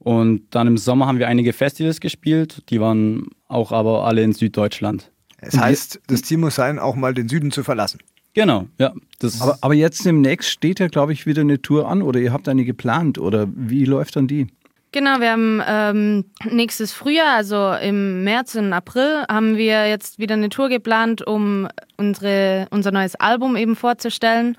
Und 0.00 0.42
dann 0.50 0.66
im 0.66 0.78
Sommer 0.78 1.06
haben 1.06 1.18
wir 1.18 1.28
einige 1.28 1.52
Festivals 1.52 2.00
gespielt. 2.00 2.62
Die 2.70 2.80
waren 2.80 3.28
auch 3.48 3.70
aber 3.70 4.06
alle 4.06 4.22
in 4.22 4.32
Süddeutschland. 4.32 5.12
Es 5.38 5.58
heißt, 5.58 6.00
das 6.06 6.22
Ziel 6.22 6.38
muss 6.38 6.54
sein, 6.54 6.78
auch 6.78 6.96
mal 6.96 7.14
den 7.14 7.28
Süden 7.28 7.50
zu 7.50 7.62
verlassen. 7.62 8.00
Genau, 8.32 8.66
ja. 8.78 8.92
Das 9.18 9.40
Aber, 9.40 9.58
aber 9.60 9.74
jetzt 9.74 10.04
demnächst 10.04 10.50
steht 10.50 10.80
ja, 10.80 10.88
glaube 10.88 11.12
ich, 11.12 11.26
wieder 11.26 11.42
eine 11.42 11.60
Tour 11.60 11.88
an 11.88 12.02
oder 12.02 12.20
ihr 12.20 12.32
habt 12.32 12.48
eine 12.48 12.64
geplant 12.64 13.18
oder 13.18 13.46
wie 13.54 13.84
läuft 13.84 14.16
dann 14.16 14.26
die? 14.26 14.46
Genau, 14.92 15.20
wir 15.20 15.30
haben 15.30 15.62
ähm, 15.66 16.24
nächstes 16.50 16.92
Frühjahr, 16.92 17.36
also 17.36 17.74
im 17.74 18.24
März 18.24 18.56
und 18.56 18.72
April, 18.72 19.24
haben 19.28 19.56
wir 19.56 19.88
jetzt 19.88 20.18
wieder 20.18 20.34
eine 20.34 20.48
Tour 20.48 20.68
geplant, 20.68 21.24
um 21.24 21.68
unsere, 21.96 22.66
unser 22.70 22.90
neues 22.90 23.14
Album 23.14 23.56
eben 23.56 23.76
vorzustellen. 23.76 24.56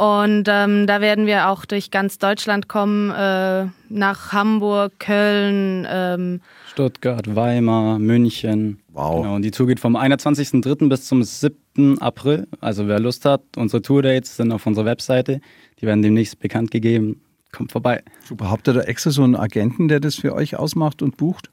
Und 0.00 0.44
ähm, 0.48 0.86
da 0.86 1.02
werden 1.02 1.26
wir 1.26 1.50
auch 1.50 1.66
durch 1.66 1.90
ganz 1.90 2.16
Deutschland 2.16 2.68
kommen, 2.68 3.10
äh, 3.10 3.66
nach 3.90 4.32
Hamburg, 4.32 4.98
Köln, 4.98 5.86
ähm, 5.90 6.40
Stuttgart, 6.70 7.36
Weimar, 7.36 7.98
München. 7.98 8.80
Wow. 8.94 9.20
Genau, 9.20 9.34
und 9.34 9.42
die 9.42 9.50
Tour 9.50 9.66
geht 9.66 9.78
vom 9.78 9.96
21.03. 9.96 10.88
bis 10.88 11.04
zum 11.04 11.22
7. 11.22 12.00
April. 12.00 12.48
Also 12.62 12.88
wer 12.88 12.98
Lust 12.98 13.26
hat, 13.26 13.42
unsere 13.58 13.82
Tourdates 13.82 14.38
sind 14.38 14.52
auf 14.52 14.64
unserer 14.64 14.86
Webseite. 14.86 15.42
Die 15.82 15.86
werden 15.86 16.00
demnächst 16.00 16.40
bekannt 16.40 16.70
gegeben. 16.70 17.20
Kommt 17.52 17.70
vorbei. 17.70 18.02
Super. 18.24 18.50
Habt 18.50 18.68
ihr 18.68 18.72
da 18.72 18.80
extra 18.80 19.10
so 19.10 19.22
einen 19.22 19.36
Agenten, 19.36 19.88
der 19.88 20.00
das 20.00 20.14
für 20.14 20.34
euch 20.34 20.56
ausmacht 20.56 21.02
und 21.02 21.18
bucht? 21.18 21.50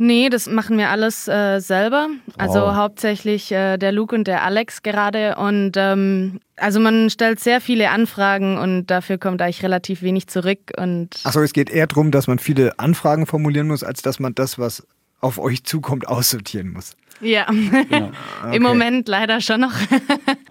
Nee, 0.00 0.28
das 0.28 0.48
machen 0.48 0.78
wir 0.78 0.90
alles 0.90 1.26
äh, 1.26 1.58
selber. 1.58 2.08
Also 2.36 2.60
Wow. 2.60 2.74
hauptsächlich 2.76 3.50
äh, 3.50 3.76
der 3.78 3.90
Luke 3.90 4.14
und 4.14 4.28
der 4.28 4.44
Alex 4.44 4.82
gerade. 4.84 5.34
Und 5.36 5.72
ähm, 5.76 6.38
also 6.56 6.78
man 6.78 7.10
stellt 7.10 7.40
sehr 7.40 7.60
viele 7.60 7.90
Anfragen 7.90 8.58
und 8.58 8.86
dafür 8.86 9.18
kommt 9.18 9.42
eigentlich 9.42 9.64
relativ 9.64 10.02
wenig 10.02 10.28
zurück. 10.28 10.70
Und 10.76 11.16
Achso, 11.24 11.40
es 11.42 11.52
geht 11.52 11.68
eher 11.68 11.88
darum, 11.88 12.12
dass 12.12 12.28
man 12.28 12.38
viele 12.38 12.78
Anfragen 12.78 13.26
formulieren 13.26 13.66
muss, 13.66 13.82
als 13.82 14.00
dass 14.00 14.20
man 14.20 14.34
das, 14.36 14.56
was 14.58 14.86
auf 15.20 15.38
euch 15.40 15.64
zukommt, 15.64 16.06
aussortieren 16.06 16.70
muss. 16.72 16.96
Ja, 17.20 17.46
Genau. 17.50 18.12
im 18.52 18.62
Moment 18.62 19.08
leider 19.08 19.40
schon 19.40 19.60
noch. 19.62 19.72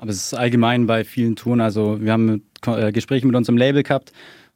Aber 0.01 0.09
es 0.09 0.17
ist 0.17 0.33
allgemein 0.33 0.87
bei 0.87 1.05
vielen 1.05 1.37
Touren. 1.37 1.61
Also 1.61 2.01
wir 2.01 2.11
haben 2.11 2.25
mit, 2.25 2.43
äh, 2.67 2.91
Gespräche 2.91 3.25
mit 3.25 3.35
unserem 3.37 3.55
Label 3.55 3.83
gehabt 3.83 4.11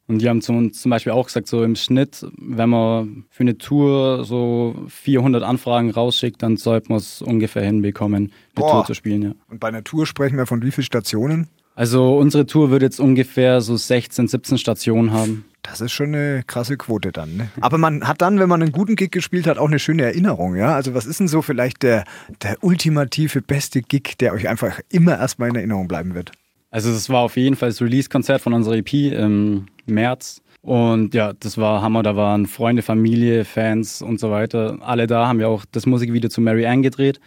und 0.08 0.22
die 0.22 0.28
haben 0.28 0.42
zu 0.42 0.52
uns 0.54 0.82
zum 0.82 0.90
Beispiel 0.90 1.14
auch 1.14 1.28
gesagt, 1.28 1.48
so 1.48 1.64
im 1.64 1.76
Schnitt, 1.76 2.26
wenn 2.38 2.70
man 2.70 3.26
für 3.30 3.42
eine 3.42 3.58
Tour 3.58 4.26
so 4.26 4.76
400 4.90 5.44
Anfragen 5.44 5.92
rausschickt, 5.92 6.42
dann 6.44 6.58
sollte 6.58 6.90
man 6.90 6.98
es 6.98 7.22
ungefähr 7.22 7.64
hinbekommen, 7.64 8.24
eine 8.24 8.32
Boah. 8.56 8.72
Tour 8.72 8.86
zu 8.86 8.94
spielen. 8.94 9.22
Ja. 9.22 9.32
Und 9.50 9.60
bei 9.60 9.70
einer 9.70 9.84
Tour 9.84 10.06
sprechen 10.06 10.38
wir 10.38 10.46
von 10.46 10.62
wie 10.64 10.72
vielen 10.72 10.86
Stationen? 10.86 11.48
Also 11.76 12.18
unsere 12.18 12.46
Tour 12.46 12.70
wird 12.70 12.82
jetzt 12.82 13.00
ungefähr 13.00 13.62
so 13.62 13.78
16, 13.78 14.28
17 14.28 14.58
Stationen 14.58 15.14
haben. 15.14 15.46
Das 15.64 15.80
ist 15.80 15.92
schon 15.92 16.08
eine 16.08 16.44
krasse 16.46 16.76
Quote 16.76 17.12
dann. 17.12 17.38
Ne? 17.38 17.50
Aber 17.62 17.78
man 17.78 18.08
hat 18.08 18.22
dann, 18.22 18.40
wenn 18.40 18.50
man 18.50 18.62
einen 18.62 18.72
guten 18.72 18.96
Gig 18.96 19.12
gespielt 19.12 19.48
hat, 19.48 19.58
auch 19.58 19.68
eine 19.68 19.80
schöne 19.80 20.04
Erinnerung. 20.04 20.56
Ja? 20.56 20.76
Also 20.76 20.94
was 20.94 21.06
ist 21.06 21.20
denn 21.20 21.28
so 21.28 21.42
vielleicht 21.42 21.84
der, 21.84 22.04
der 22.42 22.58
ultimative, 22.62 23.42
beste 23.42 23.82
Gig, 23.82 24.18
der 24.20 24.34
euch 24.34 24.50
einfach 24.50 24.80
immer 24.90 25.18
erstmal 25.18 25.50
in 25.50 25.56
Erinnerung 25.56 25.88
bleiben 25.88 26.14
wird? 26.14 26.32
Also 26.72 26.92
das 26.92 27.10
war 27.10 27.22
auf 27.22 27.38
jeden 27.38 27.56
Fall 27.56 27.70
das 27.70 27.82
Release-Konzert 27.82 28.42
von 28.42 28.54
unserer 28.54 28.76
EP 28.76 28.94
im 28.94 29.68
März. 29.86 30.42
Und 30.62 31.14
ja, 31.14 31.34
das 31.34 31.58
war 31.58 31.82
Hammer. 31.82 32.02
Da 32.02 32.16
waren 32.16 32.46
Freunde, 32.46 32.82
Familie, 32.82 33.46
Fans 33.46 34.02
und 34.02 34.20
so 34.20 34.32
weiter. 34.32 34.78
Alle 34.82 35.06
da 35.06 35.28
haben 35.28 35.40
wir 35.40 35.50
auch 35.50 35.66
das 35.72 35.86
Musikvideo 35.86 36.30
zu 36.30 36.40
Mary 36.40 36.66
Ann 36.66 36.82
gedreht. 36.82 37.20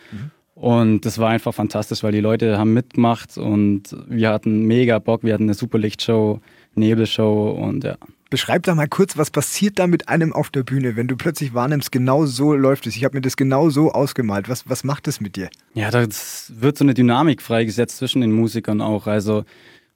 Und 0.54 1.04
das 1.04 1.18
war 1.18 1.30
einfach 1.30 1.52
fantastisch, 1.52 2.02
weil 2.02 2.12
die 2.12 2.20
Leute 2.20 2.58
haben 2.58 2.72
mitgemacht 2.72 3.36
und 3.36 3.96
wir 4.08 4.30
hatten 4.30 4.62
mega 4.66 5.00
Bock. 5.00 5.24
Wir 5.24 5.34
hatten 5.34 5.44
eine 5.44 5.54
super 5.54 5.78
Lichtshow, 5.78 6.40
Nebelshow 6.76 7.50
und 7.50 7.84
ja. 7.84 7.96
Beschreib 8.30 8.64
da 8.64 8.74
mal 8.74 8.88
kurz, 8.88 9.16
was 9.16 9.30
passiert 9.30 9.78
da 9.78 9.86
mit 9.86 10.08
einem 10.08 10.32
auf 10.32 10.50
der 10.50 10.62
Bühne, 10.62 10.96
wenn 10.96 11.06
du 11.06 11.16
plötzlich 11.16 11.54
wahrnimmst, 11.54 11.92
genau 11.92 12.26
so 12.26 12.54
läuft 12.54 12.86
es. 12.86 12.96
Ich 12.96 13.04
habe 13.04 13.16
mir 13.16 13.20
das 13.20 13.36
genau 13.36 13.70
so 13.70 13.92
ausgemalt. 13.92 14.48
Was, 14.48 14.68
was 14.68 14.82
macht 14.82 15.06
es 15.06 15.20
mit 15.20 15.36
dir? 15.36 15.50
Ja, 15.74 15.90
da 15.90 16.06
wird 16.48 16.78
so 16.78 16.84
eine 16.84 16.94
Dynamik 16.94 17.42
freigesetzt 17.42 17.98
zwischen 17.98 18.22
den 18.22 18.32
Musikern 18.32 18.80
auch. 18.80 19.06
Also 19.06 19.44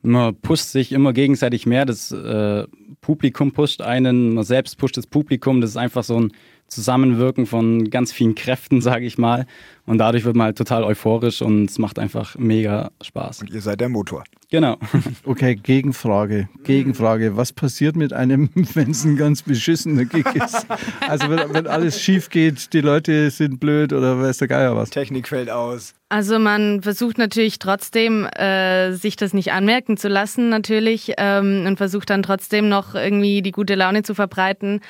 man 0.03 0.37
pusht 0.37 0.67
sich 0.67 0.93
immer 0.93 1.13
gegenseitig 1.13 1.67
mehr. 1.67 1.85
Das 1.85 2.13
äh, 2.13 2.67
Publikum 3.01 3.53
pusht 3.53 3.83
einen, 3.83 4.35
man 4.35 4.45
selbst 4.45 4.79
pusht 4.79 4.97
das 4.97 5.07
Publikum. 5.07 5.61
Das 5.61 5.71
ist 5.71 5.77
einfach 5.77 6.05
so 6.05 6.21
ein 6.21 6.33
Zusammenwirken 6.69 7.47
von 7.47 7.91
ganz 7.91 8.13
vielen 8.13 8.35
Kräften, 8.35 8.81
sage 8.83 9.07
ich 9.07 9.19
mal. 9.19 9.47
Und 9.87 9.99
dadurch 9.99 10.25
wird 10.25 10.37
man 10.37 10.47
halt 10.47 10.59
total 10.59 10.85
euphorisch 10.85 11.41
und 11.41 11.71
es 11.71 11.79
macht 11.79 11.99
einfach 11.99 12.37
mega 12.39 12.91
Spaß. 13.03 13.41
Und 13.41 13.51
ihr 13.51 13.63
seid 13.63 13.81
der 13.81 13.89
Motor. 13.89 14.25
Genau. 14.51 14.77
Okay, 15.25 15.57
Gegenfrage. 15.57 16.49
Gegenfrage. 16.65 17.37
Was 17.37 17.53
passiert 17.53 17.97
mit 17.97 18.13
einem, 18.13 18.51
wenn 18.55 18.91
es 18.91 19.05
ein 19.05 19.17
ganz 19.17 19.43
beschissener 19.43 20.05
Gig 20.05 20.27
ist? 20.35 20.67
Also 21.01 21.29
wenn, 21.29 21.53
wenn 21.53 21.67
alles 21.67 22.01
schief 22.01 22.31
geht, 22.31 22.73
die 22.73 22.81
Leute 22.81 23.31
sind 23.31 23.61
blöd 23.61 23.93
oder 23.93 24.21
weiß 24.21 24.39
der 24.39 24.49
Geier 24.49 24.77
was? 24.77 24.91
Technik 24.91 25.29
fällt 25.29 25.51
aus. 25.51 25.95
Also 26.09 26.39
man 26.39 26.83
versucht 26.83 27.19
natürlich 27.19 27.59
trotzdem, 27.59 28.25
äh, 28.25 28.93
sich 28.93 29.17
das 29.17 29.35
nicht 29.35 29.53
anmerken 29.53 29.99
zu 29.99 30.09
lassen 30.09 30.49
natürlich 30.49 31.13
ähm, 31.19 31.65
und 31.67 31.77
versucht 31.77 32.09
dann 32.09 32.23
trotzdem 32.23 32.71
noch 32.71 32.95
irgendwie 32.95 33.43
die 33.43 33.53
gute 33.53 33.75
Laune 33.75 34.03
zu 34.03 34.15
verbreiten. 34.15 34.81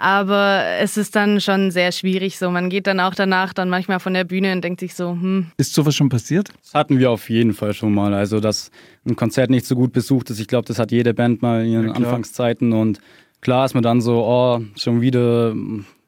Aber 0.00 0.64
es 0.80 0.96
ist 0.96 1.14
dann 1.14 1.40
schon 1.42 1.70
sehr 1.70 1.92
schwierig 1.92 2.38
so. 2.38 2.50
Man 2.50 2.70
geht 2.70 2.86
dann 2.86 3.00
auch 3.00 3.14
danach 3.14 3.52
dann 3.52 3.68
manchmal 3.68 4.00
von 4.00 4.14
der 4.14 4.24
Bühne 4.24 4.52
und 4.52 4.62
denkt 4.64 4.80
sich 4.80 4.94
so, 4.94 5.10
hm, 5.10 5.48
Ist 5.58 5.74
sowas 5.74 5.94
schon 5.94 6.08
passiert? 6.08 6.48
Das 6.62 6.72
hatten 6.72 6.98
wir 6.98 7.10
auf 7.10 7.28
jeden 7.28 7.52
Fall 7.52 7.74
schon 7.74 7.92
mal. 7.92 8.14
Also, 8.14 8.40
dass 8.40 8.70
ein 9.06 9.14
Konzert 9.14 9.50
nicht 9.50 9.66
so 9.66 9.74
gut 9.74 9.92
besucht 9.92 10.30
ist, 10.30 10.40
ich 10.40 10.48
glaube, 10.48 10.66
das 10.66 10.78
hat 10.78 10.90
jede 10.90 11.12
Band 11.12 11.42
mal 11.42 11.64
in 11.66 11.72
ihren 11.72 11.88
Ja. 11.88 11.92
Anfangszeiten. 11.92 12.72
Und 12.72 13.00
klar 13.42 13.66
ist 13.66 13.74
man 13.74 13.82
dann 13.82 14.00
so, 14.00 14.24
oh, 14.24 14.60
schon 14.76 15.02
wieder 15.02 15.54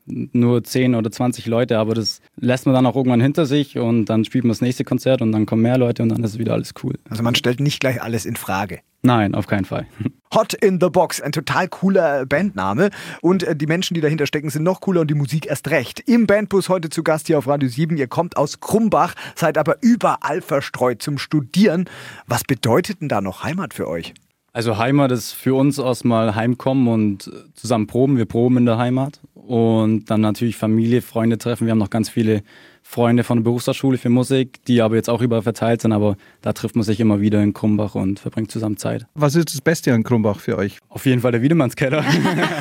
nur 0.07 0.65
10 0.65 0.95
oder 0.95 1.11
20 1.11 1.47
Leute, 1.47 1.79
aber 1.79 1.95
das 1.95 2.21
lässt 2.37 2.67
man 2.67 2.75
dann 2.75 2.87
auch 2.87 2.97
irgendwann 2.97 3.21
hinter 3.21 3.47
sich 3.47 3.79
und 3.79 4.07
dann 4.07 4.25
spielt 4.25 4.45
man 4.45 4.51
das 4.51 4.61
nächste 4.61 4.85
Konzert 4.85 5.23
und 5.23 5.33
dann 5.33 5.47
kommen 5.47 5.63
mehr 5.63 5.79
Leute 5.79 6.03
und 6.03 6.09
dann 6.09 6.23
ist 6.25 6.39
wieder 6.39 6.55
alles 6.55 6.75
cool. 6.83 6.95
Also 7.09 7.23
man 7.23 7.35
stellt 7.35 7.61
nicht 7.61 7.81
gleich 7.81 8.03
alles 8.03 8.25
in 8.25 8.37
Frage. 8.37 8.81
Nein, 9.05 9.35
auf 9.35 9.49
keinen 9.49 9.65
Fall. 9.65 9.87
Hot 10.35 10.55
in 10.55 10.81
the 10.81 10.89
Box, 10.89 11.21
ein 11.21 11.33
total 11.33 11.69
cooler 11.69 12.25
Bandname. 12.25 12.91
Und 13.21 13.43
äh, 13.43 13.57
die 13.57 13.67
Menschen, 13.67 13.95
die 13.95 14.01
dahinter 14.01 14.27
stecken, 14.27 14.49
sind 14.49 14.63
noch 14.63 14.81
cooler 14.81 15.03
und 15.03 15.11
die 15.11 15.15
Musik 15.15 15.47
erst 15.47 15.71
recht. 15.71 16.01
Im 16.01 16.27
Bandbus 16.27 16.69
heute 16.69 16.89
zu 16.89 17.03
Gast 17.03 17.27
hier 17.27 17.37
auf 17.37 17.49
Radio 17.49 17.69
7. 17.69 17.97
Ihr 17.97 18.07
kommt 18.07 18.37
aus 18.37 18.61
Krumbach, 18.61 19.15
seid 19.35 19.59
aber 19.59 19.77
überall 19.83 20.41
verstreut 20.41 21.03
zum 21.03 21.19
Studieren. 21.19 21.87
Was 22.27 22.45
bedeutet 22.45 23.01
denn 23.01 23.09
da 23.09 23.21
noch 23.21 23.43
Heimat 23.43 23.75
für 23.75 23.89
euch? 23.89 24.15
Also 24.55 24.77
Heimat 24.77 25.11
ist 25.11 25.33
für 25.33 25.55
uns 25.55 25.79
erstmal 25.79 26.35
Heimkommen 26.35 26.87
und 26.87 27.31
zusammen 27.55 27.87
proben. 27.87 28.19
Wir 28.19 28.27
proben 28.27 28.59
in 28.59 28.67
der 28.67 28.79
Heimat 28.79 29.21
und 29.53 30.07
dann 30.07 30.23
natürlich 30.23 30.57
Familie, 30.57 31.03
Freunde 31.03 31.37
treffen. 31.37 31.67
Wir 31.67 31.73
haben 31.73 31.79
noch 31.79 31.91
ganz 31.91 32.09
viele 32.09 32.43
Freunde 32.83 33.23
von 33.23 33.37
der 33.37 33.45
Berufsschule 33.45 33.99
für 33.99 34.09
Musik, 34.09 34.65
die 34.65 34.81
aber 34.81 34.97
jetzt 34.97 35.11
auch 35.11 35.21
überall 35.21 35.43
verteilt 35.43 35.83
sind, 35.83 35.93
aber 35.93 36.17
da 36.41 36.55
trifft 36.55 36.75
man 36.75 36.85
sich 36.85 37.01
immer 37.01 37.21
wieder 37.21 37.43
in 37.43 37.53
Krumbach 37.53 37.95
und 37.95 38.19
verbringt 38.19 38.51
zusammen 38.51 38.79
Zeit. 38.79 39.05
Was 39.13 39.35
ist 39.35 39.53
das 39.53 39.61
Beste 39.61 39.93
an 39.93 40.05
Krumbach 40.05 40.41
für 40.41 40.57
euch? 40.57 40.79
Auf 40.89 41.05
jeden 41.05 41.21
Fall 41.21 41.33
der 41.33 41.43
Wiedemannskeller. 41.43 42.03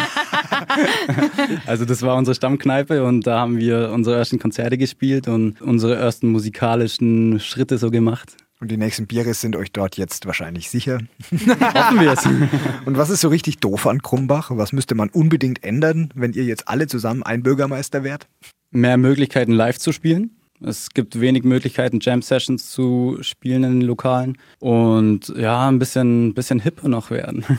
also 1.66 1.86
das 1.86 2.02
war 2.02 2.18
unsere 2.18 2.36
Stammkneipe 2.36 3.06
und 3.06 3.26
da 3.26 3.40
haben 3.40 3.58
wir 3.58 3.92
unsere 3.94 4.18
ersten 4.18 4.38
Konzerte 4.38 4.78
gespielt 4.78 5.30
und 5.30 5.62
unsere 5.62 5.96
ersten 5.96 6.28
musikalischen 6.28 7.40
Schritte 7.40 7.78
so 7.78 7.90
gemacht. 7.90 8.36
Und 8.62 8.70
die 8.70 8.78
nächsten 8.78 9.08
Biere 9.08 9.34
sind 9.34 9.56
euch 9.56 9.72
dort 9.72 9.98
jetzt 9.98 10.28
wahrscheinlich 10.28 10.70
sicher. 10.70 11.00
Hoffen 11.32 12.00
wir 12.00 12.12
es. 12.12 12.26
Und 12.86 12.96
was 12.96 13.10
ist 13.10 13.22
so 13.22 13.30
richtig 13.30 13.58
doof 13.58 13.88
an 13.88 14.04
Krumbach? 14.04 14.52
Was 14.54 14.72
müsste 14.72 14.94
man 14.94 15.10
unbedingt 15.10 15.64
ändern, 15.64 16.12
wenn 16.14 16.34
ihr 16.34 16.44
jetzt 16.44 16.68
alle 16.68 16.86
zusammen 16.86 17.24
ein 17.24 17.42
Bürgermeister 17.42 18.04
wärt? 18.04 18.28
Mehr 18.70 18.98
Möglichkeiten 18.98 19.52
live 19.52 19.80
zu 19.80 19.92
spielen. 19.92 20.38
Es 20.64 20.92
gibt 20.92 21.20
wenig 21.20 21.44
Möglichkeiten, 21.44 21.98
Jam-Sessions 22.00 22.70
zu 22.70 23.18
spielen 23.22 23.64
in 23.64 23.80
den 23.80 23.82
Lokalen 23.82 24.38
und 24.60 25.34
ja, 25.36 25.68
ein 25.68 25.80
bisschen, 25.80 26.36
bisschen 26.36 26.60
hipper 26.60 26.88
noch 26.88 27.10
werden. 27.10 27.44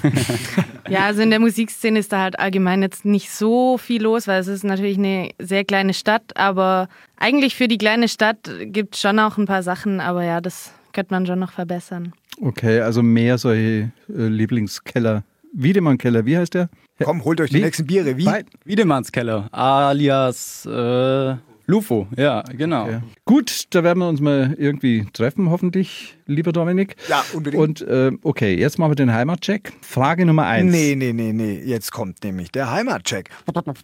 Ja, 0.88 1.06
also 1.06 1.22
in 1.22 1.30
der 1.30 1.38
Musikszene 1.38 2.00
ist 2.00 2.12
da 2.12 2.20
halt 2.20 2.38
allgemein 2.38 2.82
jetzt 2.82 3.06
nicht 3.06 3.30
so 3.30 3.78
viel 3.78 4.02
los, 4.02 4.26
weil 4.26 4.40
es 4.40 4.46
ist 4.46 4.62
natürlich 4.62 4.98
eine 4.98 5.30
sehr 5.38 5.64
kleine 5.64 5.94
Stadt, 5.94 6.36
aber 6.36 6.88
eigentlich 7.16 7.54
für 7.54 7.66
die 7.66 7.78
kleine 7.78 8.08
Stadt 8.08 8.50
gibt 8.64 8.96
es 8.96 9.00
schon 9.00 9.18
auch 9.18 9.38
ein 9.38 9.46
paar 9.46 9.62
Sachen, 9.62 10.00
aber 10.00 10.22
ja, 10.22 10.42
das 10.42 10.72
könnte 10.92 11.14
man 11.14 11.26
schon 11.26 11.38
noch 11.38 11.52
verbessern. 11.52 12.12
Okay, 12.40 12.80
also 12.80 13.02
mehr 13.02 13.38
solche 13.38 13.90
äh, 14.08 14.26
Lieblingskeller. 14.28 15.24
Wiedemann-Keller, 15.54 16.24
wie 16.24 16.38
heißt 16.38 16.54
der? 16.54 16.70
Komm, 17.02 17.24
holt 17.24 17.40
euch 17.40 17.50
die 17.50 17.56
Wie? 17.56 17.62
nächsten 17.62 17.86
Biere. 17.86 18.16
Wie? 18.16 18.26
Wiedemannskeller, 18.64 19.48
alias 19.52 20.66
äh, 20.66 21.34
Lufo, 21.66 22.08
ja, 22.16 22.42
genau. 22.56 22.88
Ja. 22.88 23.02
Gut, 23.24 23.66
da 23.70 23.84
werden 23.84 24.00
wir 24.00 24.08
uns 24.08 24.20
mal 24.20 24.54
irgendwie 24.58 25.06
treffen, 25.12 25.48
hoffentlich, 25.50 26.18
lieber 26.26 26.52
Dominik. 26.52 26.96
Ja, 27.08 27.24
unbedingt. 27.34 27.62
Und 27.62 27.82
äh, 27.82 28.10
okay, 28.22 28.58
jetzt 28.58 28.78
machen 28.78 28.90
wir 28.90 28.96
den 28.96 29.12
Heimatcheck. 29.12 29.72
Frage 29.80 30.26
Nummer 30.26 30.46
eins. 30.46 30.72
Nee, 30.72 30.96
nee, 30.96 31.12
nee, 31.12 31.32
nee. 31.32 31.62
Jetzt 31.64 31.92
kommt 31.92 32.24
nämlich 32.24 32.50
der 32.50 32.70
Heimatcheck. 32.70 33.30
Beim, 33.46 33.74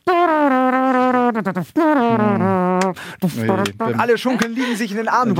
Alle 3.78 4.18
Schunkeln 4.18 4.54
liegen 4.54 4.76
sich 4.76 4.90
in 4.90 4.98
den 4.98 5.08
Armen. 5.08 5.34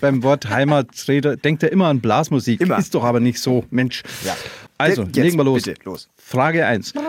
beim 0.00 0.22
Wort 0.22 0.48
Heimatreder 0.48 1.36
denkt 1.36 1.62
er 1.62 1.72
immer 1.72 1.86
an 1.86 2.00
Blasmusik. 2.00 2.60
Immer. 2.60 2.78
Ist 2.78 2.94
doch 2.94 3.04
aber 3.04 3.20
nicht 3.20 3.40
so, 3.40 3.64
Mensch. 3.70 4.02
Ja. 4.24 4.36
Also, 4.78 5.02
Jetzt 5.02 5.16
legen 5.16 5.36
wir 5.36 5.44
los. 5.44 5.62
Bitte, 5.62 5.80
los. 5.84 6.08
Frage 6.16 6.66
1. 6.66 6.94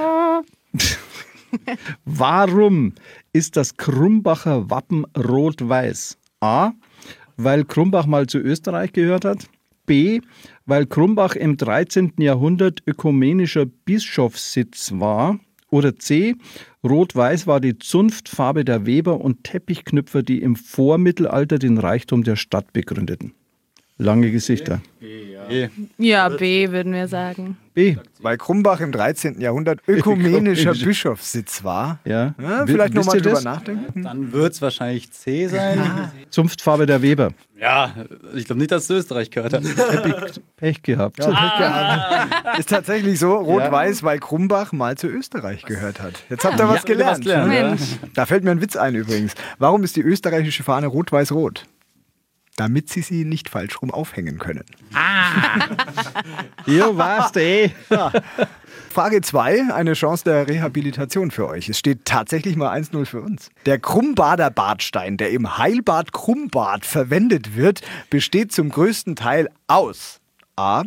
Warum 2.06 2.94
ist 3.34 3.58
das 3.58 3.78
Krumbacher 3.78 4.70
Wappen 4.70 5.06
rot-weiß? 5.18 6.18
A. 6.42 6.72
Weil 7.38 7.66
Krumbach 7.66 8.06
mal 8.06 8.28
zu 8.28 8.40
Österreich 8.40 8.94
gehört 8.94 9.26
hat. 9.26 9.46
B. 9.86 10.22
Weil 10.66 10.86
Krumbach 10.86 11.36
im 11.36 11.58
13. 11.58 12.14
Jahrhundert 12.20 12.82
ökumenischer 12.86 13.66
Bischofssitz 13.66 14.92
war. 14.94 15.40
Oder 15.72 15.96
C. 15.96 16.36
Rot-Weiß 16.84 17.46
war 17.48 17.60
die 17.60 17.78
Zunftfarbe 17.78 18.66
der 18.66 18.86
Weber 18.86 19.22
und 19.22 19.44
Teppichknüpfer, 19.44 20.24
die 20.24 20.42
im 20.42 20.56
Vormittelalter 20.56 21.60
den 21.60 21.78
Reichtum 21.78 22.24
der 22.24 22.36
Stadt 22.36 22.74
begründeten. 22.74 23.34
Lange 24.02 24.32
Gesichter. 24.32 24.80
Ja, 25.98 26.30
B 26.30 26.72
würden 26.72 26.94
wir 26.94 27.08
sagen. 27.10 27.58
B. 27.74 27.98
Weil 28.22 28.38
Krumbach 28.38 28.80
im 28.80 28.92
13. 28.94 29.42
Jahrhundert 29.42 29.82
ökumenischer 29.88 30.72
Ökumenisch. 30.72 30.84
Bischofssitz 30.86 31.64
war. 31.64 32.00
Ja. 32.06 32.34
Ja, 32.42 32.66
vielleicht 32.66 32.94
nochmal 32.94 33.18
drüber 33.20 33.36
das? 33.36 33.44
nachdenken. 33.44 34.04
Dann 34.04 34.32
wird 34.32 34.54
es 34.54 34.62
wahrscheinlich 34.62 35.12
C 35.12 35.48
sein. 35.48 35.82
Zunftfarbe 36.30 36.86
der 36.86 37.02
Weber. 37.02 37.32
Ja, 37.60 37.94
ich 38.36 38.46
glaube 38.46 38.60
nicht, 38.60 38.72
dass 38.72 38.84
es 38.84 38.90
Österreich 38.90 39.32
gehört 39.32 39.54
hat. 39.54 39.64
Pech 40.58 40.82
gehabt. 40.82 41.20
Ist 42.58 42.70
tatsächlich 42.70 43.20
so, 43.20 43.36
rot-weiß, 43.36 44.04
weil 44.04 44.20
Krumbach 44.20 44.72
mal 44.72 44.98
zu 44.98 45.08
Österreich 45.08 45.64
gehört 45.66 46.00
hat. 46.00 46.14
Jetzt 46.30 46.46
habt 46.46 46.58
ihr 46.60 46.70
was 46.70 46.84
Ja, 46.84 46.86
gelernt. 46.86 47.12
was 47.12 47.20
gelernt, 47.20 47.80
ja. 47.82 48.08
Da 48.14 48.26
fällt 48.26 48.46
mir 48.46 48.52
ein 48.52 48.62
Witz 48.62 48.78
ein 48.78 48.96
übrigens. 48.96 49.34
Warum 49.58 49.84
ist 49.84 49.96
die 49.98 50.02
österreichische 50.02 50.64
Fahne 50.64 50.88
rot-weiß-rot? 50.88 51.66
Damit 52.60 52.90
sie 52.90 53.02
sie 53.02 53.24
nicht 53.24 53.48
falsch 53.48 53.82
rum 53.82 53.90
aufhängen 53.90 54.38
können. 54.38 54.66
Hier 56.66 56.98
warst 56.98 57.38
du 57.38 57.42
eh. 57.42 57.70
Frage 57.90 58.22
Frage 58.90 59.22
2, 59.22 59.74
eine 59.74 59.94
Chance 59.94 60.26
der 60.26 60.50
Rehabilitation 60.50 61.32
für 61.32 61.48
euch. 61.48 61.70
Es 61.70 61.80
steht 61.80 62.04
tatsächlich 62.04 62.58
mal 62.58 62.78
1-0 62.78 63.06
für 63.06 63.22
uns. 63.22 63.50
Der 63.66 63.80
Krummbader 63.80 64.50
Badstein, 64.50 65.16
der 65.16 65.30
im 65.30 65.58
Heilbad 65.58 66.12
Krummbad 66.12 66.86
verwendet 66.86 67.56
wird, 67.56 67.82
besteht 68.10 68.52
zum 68.52 68.70
größten 68.70 69.16
Teil 69.16 69.48
aus 69.68 70.19
A. 70.60 70.84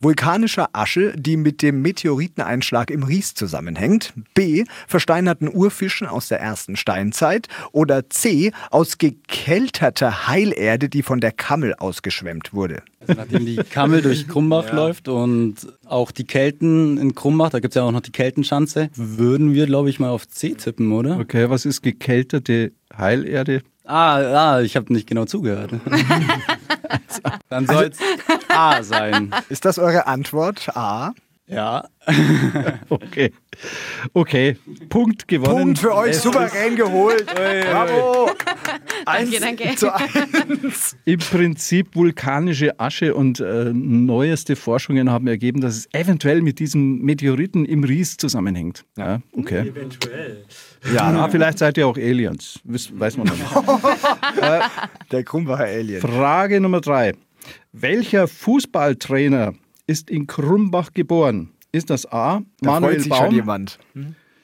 Vulkanischer 0.00 0.70
Asche, 0.72 1.12
die 1.14 1.36
mit 1.36 1.60
dem 1.60 1.82
Meteoriteneinschlag 1.82 2.90
im 2.90 3.02
Ries 3.02 3.34
zusammenhängt. 3.34 4.14
B. 4.32 4.64
Versteinerten 4.88 5.46
Urfischen 5.52 6.06
aus 6.06 6.28
der 6.28 6.40
ersten 6.40 6.76
Steinzeit. 6.76 7.48
Oder 7.72 8.08
C. 8.08 8.52
Aus 8.70 8.96
gekälterter 8.96 10.26
Heilerde, 10.26 10.88
die 10.88 11.02
von 11.02 11.20
der 11.20 11.32
Kammel 11.32 11.74
ausgeschwemmt 11.74 12.54
wurde. 12.54 12.82
Also 13.00 13.12
nachdem 13.12 13.44
die 13.44 13.56
Kammel 13.56 14.00
durch 14.00 14.26
Krumbach 14.26 14.72
läuft 14.72 15.08
und 15.08 15.56
auch 15.84 16.12
die 16.12 16.24
Kelten 16.24 16.96
in 16.96 17.14
Krumbach, 17.14 17.50
da 17.50 17.60
gibt 17.60 17.72
es 17.72 17.76
ja 17.76 17.82
auch 17.82 17.92
noch 17.92 18.00
die 18.00 18.12
Keltenschanze, 18.12 18.88
würden 18.94 19.52
wir, 19.52 19.66
glaube 19.66 19.90
ich, 19.90 20.00
mal 20.00 20.08
auf 20.08 20.26
C 20.28 20.54
tippen, 20.54 20.92
oder? 20.92 21.18
Okay, 21.18 21.50
was 21.50 21.66
ist 21.66 21.82
gekälterte 21.82 22.72
Heilerde? 22.96 23.60
Ah, 23.84 24.54
ah 24.56 24.60
ich 24.60 24.76
habe 24.76 24.92
nicht 24.92 25.08
genau 25.08 25.24
zugehört. 25.24 25.72
Dann 27.48 27.66
soll 27.66 27.90
es 27.92 27.98
A 28.48 28.82
sein. 28.82 29.34
Ist 29.48 29.64
das 29.64 29.78
eure 29.78 30.06
Antwort? 30.06 30.68
A. 30.76 31.12
Ja. 31.50 31.88
Okay. 32.88 33.32
Okay. 34.14 34.56
Punkt 34.88 35.28
gewonnen. 35.28 35.64
Punkt 35.64 35.78
für 35.78 35.94
euch, 35.94 36.16
souverän 36.16 36.76
geholt. 36.76 37.26
Bravo. 37.34 38.30
Eins 39.04 39.30
Danke, 39.38 39.64
danke. 39.64 39.76
zu 39.76 39.94
eins. 39.94 40.96
Im 41.04 41.18
Prinzip 41.18 41.94
vulkanische 41.94 42.78
Asche 42.80 43.14
und 43.14 43.40
äh, 43.40 43.72
neueste 43.72 44.56
Forschungen 44.56 45.10
haben 45.10 45.26
ergeben, 45.26 45.60
dass 45.60 45.76
es 45.76 45.88
eventuell 45.92 46.40
mit 46.42 46.58
diesem 46.58 46.98
Meteoriten 47.00 47.64
im 47.64 47.84
Ries 47.84 48.16
zusammenhängt. 48.16 48.84
Ja, 48.96 49.20
okay. 49.32 49.68
Eventuell. 49.68 50.44
Ja, 50.94 51.12
na, 51.12 51.28
vielleicht 51.28 51.58
seid 51.58 51.76
ihr 51.76 51.86
auch 51.86 51.96
Aliens. 51.96 52.60
Weiß 52.64 53.16
man 53.16 53.26
noch 53.26 53.36
nicht. 53.36 53.50
Der 55.12 55.24
Krumbacher 55.24 55.64
Alien. 55.64 56.00
Frage 56.00 56.60
Nummer 56.60 56.80
drei. 56.80 57.14
Welcher 57.72 58.26
Fußballtrainer 58.28 59.54
ist 59.86 60.10
in 60.10 60.26
Krumbach 60.26 60.92
geboren? 60.92 61.50
Ist 61.72 61.90
das 61.90 62.10
A. 62.10 62.42
Da 62.60 62.70
Manuel 62.70 62.94
freut 62.94 63.02
sich 63.02 63.14
schon 63.14 63.26
Baum, 63.26 63.34
jemand. 63.34 63.78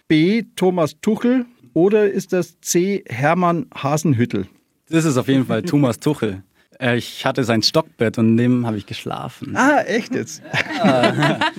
B. 0.09 0.44
Thomas 0.55 0.96
Tuchel 1.01 1.46
oder 1.75 2.11
ist 2.11 2.33
das 2.33 2.61
C. 2.61 3.03
Hermann 3.09 3.66
Hasenhüttel? 3.75 4.46
Das 4.88 5.05
ist 5.05 5.16
auf 5.16 5.29
jeden 5.29 5.46
Fall 5.46 5.62
Thomas 5.62 5.99
Tuchel. 5.99 6.42
Äh, 6.80 6.96
Ich 6.96 7.24
hatte 7.26 7.44
sein 7.44 7.62
Stockbett 7.62 8.18
und 8.18 8.30
in 8.30 8.36
dem 8.36 8.66
habe 8.66 8.76
ich 8.76 8.86
geschlafen. 8.86 9.56
Ah, 9.56 9.80
echt 9.82 10.14
jetzt? 10.14 10.42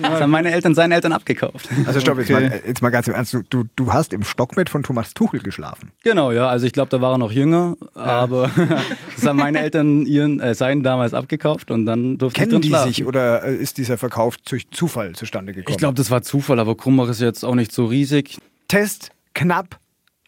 Das 0.00 0.20
haben 0.20 0.30
meine 0.30 0.50
Eltern 0.52 0.74
seinen 0.74 0.92
Eltern 0.92 1.12
abgekauft. 1.12 1.68
Also 1.86 2.00
stopp, 2.00 2.18
jetzt, 2.18 2.30
Okay. 2.30 2.48
mal, 2.48 2.60
jetzt 2.66 2.82
mal 2.82 2.90
ganz 2.90 3.08
im 3.08 3.14
Ernst. 3.14 3.36
Du, 3.50 3.64
du 3.76 3.92
hast 3.92 4.12
im 4.12 4.22
Stockbett 4.22 4.70
von 4.70 4.82
Thomas 4.82 5.12
Tuchel 5.14 5.40
geschlafen. 5.40 5.90
Genau, 6.04 6.30
ja. 6.32 6.48
Also 6.48 6.66
ich 6.66 6.72
glaube, 6.72 6.88
da 6.90 7.00
war 7.00 7.12
er 7.14 7.18
noch 7.18 7.32
jünger, 7.32 7.76
aber 7.94 8.50
das 9.16 9.26
haben 9.26 9.36
meine 9.38 9.58
Eltern 9.60 10.06
ihren, 10.06 10.40
äh, 10.40 10.54
seinen 10.54 10.82
damals 10.82 11.14
abgekauft 11.14 11.70
und 11.70 11.84
dann 11.86 12.18
durfte 12.18 12.38
ich 12.38 12.40
Kennen 12.40 12.52
drin 12.52 12.62
die 12.62 12.68
schlafen. 12.68 12.88
sich 12.88 13.04
oder 13.06 13.44
äh, 13.44 13.54
ist 13.56 13.78
dieser 13.78 13.98
Verkauf 13.98 14.36
durch 14.38 14.70
Zufall 14.70 15.12
zustande 15.14 15.52
gekommen? 15.52 15.72
Ich 15.72 15.78
glaube, 15.78 15.94
das 15.94 16.10
war 16.10 16.22
Zufall, 16.22 16.58
aber 16.60 16.76
Krumbach 16.76 17.08
ist 17.08 17.20
jetzt 17.20 17.44
auch 17.44 17.54
nicht 17.54 17.72
so 17.72 17.86
riesig. 17.86 18.38
Test 18.68 19.10
knapp 19.34 19.78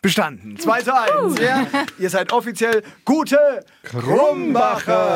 bestanden. 0.02 0.56
2 0.58 0.82
zu 0.82 0.94
1. 0.94 1.40
Ja. 1.40 1.66
Ihr 1.98 2.10
seid 2.10 2.32
offiziell 2.32 2.82
gute 3.04 3.64
Krumbacher. 3.82 5.14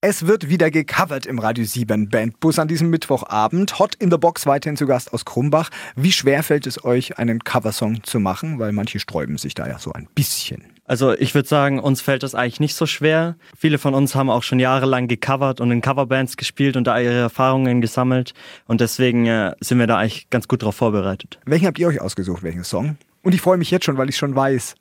Es 0.00 0.26
wird 0.26 0.48
wieder 0.48 0.70
gecovert 0.70 1.26
im 1.26 1.38
Radio 1.38 1.64
7 1.64 2.08
Bandbus 2.08 2.58
an 2.58 2.68
diesem 2.68 2.90
Mittwochabend. 2.90 3.78
Hot 3.78 3.94
in 3.96 4.10
the 4.10 4.18
Box 4.18 4.46
weiterhin 4.46 4.76
zu 4.76 4.86
Gast 4.86 5.12
aus 5.12 5.24
Krumbach. 5.24 5.70
Wie 5.96 6.12
schwer 6.12 6.42
fällt 6.42 6.66
es 6.66 6.84
euch, 6.84 7.18
einen 7.18 7.40
Coversong 7.40 8.04
zu 8.04 8.20
machen? 8.20 8.58
Weil 8.58 8.72
manche 8.72 9.00
sträuben 9.00 9.38
sich 9.38 9.54
da 9.54 9.66
ja 9.66 9.78
so 9.78 9.92
ein 9.92 10.08
bisschen. 10.14 10.64
Also 10.84 11.12
ich 11.12 11.36
würde 11.36 11.48
sagen, 11.48 11.78
uns 11.78 12.00
fällt 12.00 12.24
das 12.24 12.34
eigentlich 12.34 12.58
nicht 12.58 12.74
so 12.74 12.84
schwer. 12.84 13.36
Viele 13.56 13.78
von 13.78 13.94
uns 13.94 14.16
haben 14.16 14.28
auch 14.28 14.42
schon 14.42 14.58
jahrelang 14.58 15.06
gecovert 15.06 15.60
und 15.60 15.70
in 15.70 15.82
Coverbands 15.82 16.36
gespielt 16.36 16.76
und 16.76 16.84
da 16.84 16.98
ihre 16.98 17.14
Erfahrungen 17.14 17.80
gesammelt. 17.80 18.34
Und 18.66 18.80
deswegen 18.80 19.26
äh, 19.26 19.54
sind 19.60 19.78
wir 19.78 19.86
da 19.86 19.98
eigentlich 19.98 20.30
ganz 20.30 20.48
gut 20.48 20.64
drauf 20.64 20.74
vorbereitet. 20.74 21.38
Welchen 21.44 21.66
habt 21.66 21.78
ihr 21.78 21.86
euch 21.86 22.00
ausgesucht? 22.00 22.42
Welchen 22.42 22.64
Song? 22.64 22.96
Und 23.22 23.34
ich 23.34 23.40
freue 23.40 23.58
mich 23.58 23.70
jetzt 23.70 23.84
schon, 23.84 23.98
weil 23.98 24.08
ich 24.08 24.16
schon 24.16 24.34
weiß. 24.34 24.76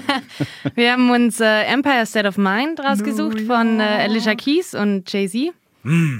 Wir 0.74 0.92
haben 0.92 1.10
uns 1.10 1.40
äh, 1.40 1.62
Empire 1.64 2.06
State 2.06 2.26
of 2.26 2.38
Mind 2.38 2.80
rausgesucht 2.80 3.40
von 3.42 3.80
äh, 3.80 3.82
Alicia 3.82 4.34
Keys 4.34 4.74
und 4.74 5.12
Jay-Z. 5.12 5.52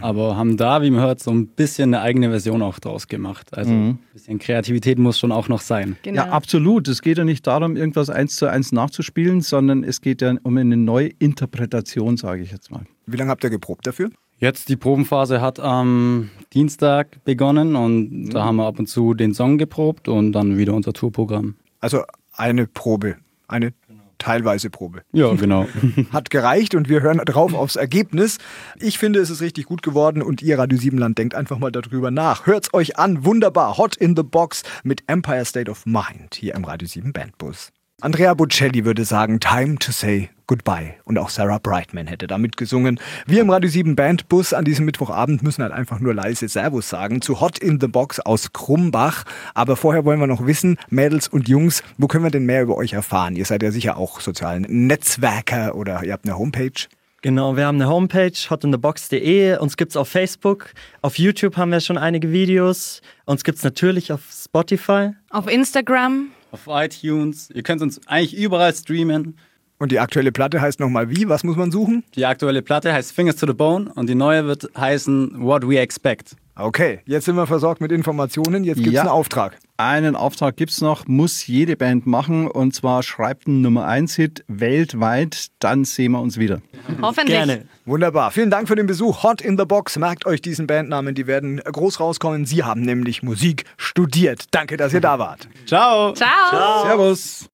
Aber 0.01 0.37
haben 0.37 0.57
da, 0.57 0.83
wie 0.83 0.91
man 0.91 1.01
hört, 1.03 1.21
so 1.21 1.33
ein 1.33 1.49
bisschen 1.49 1.93
eine 1.93 2.03
eigene 2.03 2.31
Version 2.31 2.63
auch 2.63 2.79
draus 2.79 3.09
gemacht. 3.09 3.57
Also 3.57 3.73
ein 3.73 3.99
bisschen 4.13 4.39
Kreativität 4.39 4.99
muss 4.99 5.19
schon 5.19 5.33
auch 5.33 5.49
noch 5.49 5.61
sein. 5.61 5.97
Genau. 6.03 6.25
Ja, 6.25 6.31
absolut. 6.31 6.87
Es 6.87 7.03
geht 7.03 7.19
ja 7.19 7.25
nicht 7.25 7.47
darum, 7.47 7.77
irgendwas 7.77 8.09
eins 8.09 8.37
zu 8.37 8.47
eins 8.47 8.71
nachzuspielen, 8.71 9.41
sondern 9.41 9.83
es 9.83 10.01
geht 10.01 10.23
ja 10.23 10.35
um 10.43 10.57
eine 10.57 10.77
Neuinterpretation, 10.77 12.17
sage 12.17 12.43
ich 12.43 12.53
jetzt 12.53 12.71
mal. 12.71 12.83
Wie 13.07 13.17
lange 13.17 13.31
habt 13.31 13.43
ihr 13.43 13.51
geprobt 13.51 13.87
dafür? 13.87 14.11
Jetzt 14.39 14.69
die 14.69 14.77
Probenphase 14.77 15.41
hat 15.41 15.59
am 15.61 16.31
Dienstag 16.53 17.25
begonnen 17.25 17.75
und 17.75 18.31
da 18.31 18.45
haben 18.45 18.57
wir 18.57 18.67
ab 18.67 18.79
und 18.79 18.87
zu 18.87 19.15
den 19.15 19.33
Song 19.33 19.57
geprobt 19.57 20.09
und 20.09 20.33
dann 20.33 20.59
wieder 20.59 20.75
unser 20.75 20.93
Tourprogramm. 20.93 21.57
Also 21.81 22.03
eine 22.35 22.67
Probe, 22.67 23.17
eine 23.49 23.73
teilweise 24.19 24.69
Probe. 24.69 25.03
Ja, 25.13 25.33
genau. 25.35 25.67
Hat 26.13 26.31
gereicht 26.31 26.75
und 26.75 26.89
wir 26.89 27.01
hören 27.01 27.19
drauf 27.19 27.55
aufs 27.55 27.77
Ergebnis. 27.77 28.39
Ich 28.79 28.99
finde, 28.99 29.21
es 29.21 29.31
ist 29.31 29.41
richtig 29.41 29.67
gut 29.67 29.83
geworden 29.83 30.23
und 30.23 30.43
ihr 30.43 30.59
Radio 30.59 30.79
Siebenland 30.79 31.17
denkt 31.19 31.35
einfach 31.35 31.59
mal 31.59 31.73
darüber 31.73 32.11
nach. 32.11 32.47
Hört's 32.47 32.73
euch 32.75 32.99
an, 32.99 33.25
wunderbar. 33.25 33.79
Hot 33.79 33.97
in 33.97 34.17
the 34.17 34.23
Box 34.23 34.63
mit 34.85 35.03
Empire 35.07 35.45
State 35.45 35.71
of 35.71 35.87
Mind 35.87 36.35
hier 36.35 36.55
im 36.55 36.65
Radio 36.65 36.87
7 36.87 37.13
Bandbus. 37.13 37.73
Andrea 38.03 38.35
Bocelli 38.35 38.85
würde 38.85 39.07
sagen, 39.07 39.41
time 39.41 39.79
to 39.79 39.91
say 39.91 40.29
goodbye. 40.47 40.97
Und 41.05 41.17
auch 41.17 41.31
Sarah 41.31 41.57
Brightman 41.57 42.07
hätte 42.07 42.27
damit 42.27 42.59
gesungen. 42.59 43.01
Wir 43.27 43.41
im 43.41 43.49
Radio 43.49 43.71
7 43.71 43.97
Bandbus 43.97 44.53
an 44.53 44.67
diesem 44.67 44.85
Mittwochabend 44.85 45.43
müssen 45.43 45.63
halt 45.63 45.73
einfach 45.73 45.99
nur 45.99 46.13
leise 46.13 46.47
Servus 46.47 46.91
sagen 46.91 47.23
zu 47.23 47.41
Hot 47.41 47.59
in 47.59 47.81
the 47.81 47.87
Box 47.87 48.21
aus 48.21 48.53
Krumbach. 48.53 49.25
Aber 49.55 49.77
vorher 49.77 50.05
wollen 50.05 50.21
wir 50.21 50.27
noch 50.27 50.47
wissen, 50.47 50.77
Mädels 50.91 51.27
und 51.27 51.49
Jungs, 51.49 51.83
wo 51.97 52.07
können 52.07 52.25
wir 52.25 52.31
denn 52.31 52.45
mehr 52.45 52.61
über 52.61 52.77
euch 52.77 52.93
erfahren? 52.93 53.35
Ihr 53.35 53.47
seid 53.47 53.63
ja 53.63 53.71
sicher 53.71 53.97
auch 53.97 54.21
sozialen 54.21 54.67
Netzwerker 54.69 55.75
oder 55.75 56.05
ihr 56.05 56.13
habt 56.13 56.27
eine 56.27 56.39
Homepage. 56.39 56.89
Genau, 57.23 57.57
wir 57.57 57.65
haben 57.65 57.81
eine 57.81 57.89
Homepage, 57.89 58.31
hotinthebox.de. 58.51 59.57
Uns 59.57 59.79
gibt's 59.79 59.97
auf 59.97 60.11
Facebook. 60.11 60.75
Auf 61.01 61.19
YouTube 61.19 61.57
haben 61.57 61.73
wir 61.73 61.81
schon 61.81 61.97
einige 61.97 62.31
Videos. 62.31 63.01
Uns 63.25 63.43
gibt's 63.43 63.65
natürlich 63.65 64.13
auf 64.13 64.21
Spotify. 64.31 65.13
Auf 65.31 65.49
Instagram. 65.49 66.33
Auf 66.53 66.67
iTunes. 66.69 67.51
Ihr 67.51 67.63
könnt 67.63 67.83
uns 67.83 68.01
eigentlich 68.07 68.37
überall 68.37 68.75
streamen. 68.75 69.37
Und 69.79 69.93
die 69.93 69.99
aktuelle 70.01 70.33
Platte 70.33 70.61
heißt 70.61 70.81
nochmal 70.81 71.11
wie? 71.11 71.29
Was 71.29 71.45
muss 71.45 71.57
man 71.57 71.71
suchen? 71.71 72.03
Die 72.15 72.25
aktuelle 72.25 72.63
Platte 72.63 72.93
heißt 72.93 73.13
Fingers 73.13 73.37
to 73.37 73.47
the 73.47 73.53
Bone 73.53 73.93
und 73.95 74.09
die 74.09 74.15
neue 74.15 74.47
wird 74.47 74.69
heißen 74.77 75.35
What 75.43 75.69
We 75.69 75.79
Expect. 75.79 76.35
Okay, 76.55 77.01
jetzt 77.05 77.27
sind 77.27 77.37
wir 77.37 77.47
versorgt 77.47 77.83
mit 77.83 77.93
Informationen. 77.93 78.65
Jetzt 78.65 78.79
gibt's 78.79 78.93
Ja. 78.93 79.03
einen 79.03 79.11
Auftrag. 79.11 79.59
Einen 79.79 80.17
Auftrag 80.17 80.57
gibt 80.57 80.73
es 80.73 80.81
noch, 80.81 81.07
muss 81.07 81.47
jede 81.47 81.77
Band 81.77 82.07
machen 82.07 82.49
und 82.49 82.75
zwar 82.75 83.03
schreibt 83.03 83.47
einen 83.47 83.61
Nummer 83.61 83.87
1 83.87 84.15
Hit 84.17 84.43
weltweit, 84.49 85.49
dann 85.59 85.85
sehen 85.85 86.13
wir 86.13 86.21
uns 86.21 86.39
wieder. 86.39 86.63
Hoffentlich. 87.03 87.37
Gerne. 87.37 87.67
Wunderbar. 87.85 88.31
Vielen 88.31 88.51
Dank 88.51 88.69
für 88.69 88.77
den 88.77 88.87
Besuch. 88.87 89.23
Hot 89.23 89.43
in 89.43 89.59
the 89.59 89.67
Box. 89.67 89.99
Merkt 89.99 90.25
euch 90.25 90.41
diesen 90.41 90.67
Bandnamen, 90.67 91.15
die 91.15 91.27
werden 91.27 91.59
groß 91.59 92.01
rauskommen. 92.01 92.47
Sie 92.47 92.65
haben 92.65 92.81
nämlich 92.81 93.23
Musik 93.23 93.65
studiert. 93.77 94.45
Danke, 94.51 94.79
dass 94.79 94.95
ihr 94.95 95.03
da 95.03 95.19
wart. 95.19 95.47
Ciao! 95.67 96.15
Ciao. 96.15 96.87
Servus! 96.87 97.45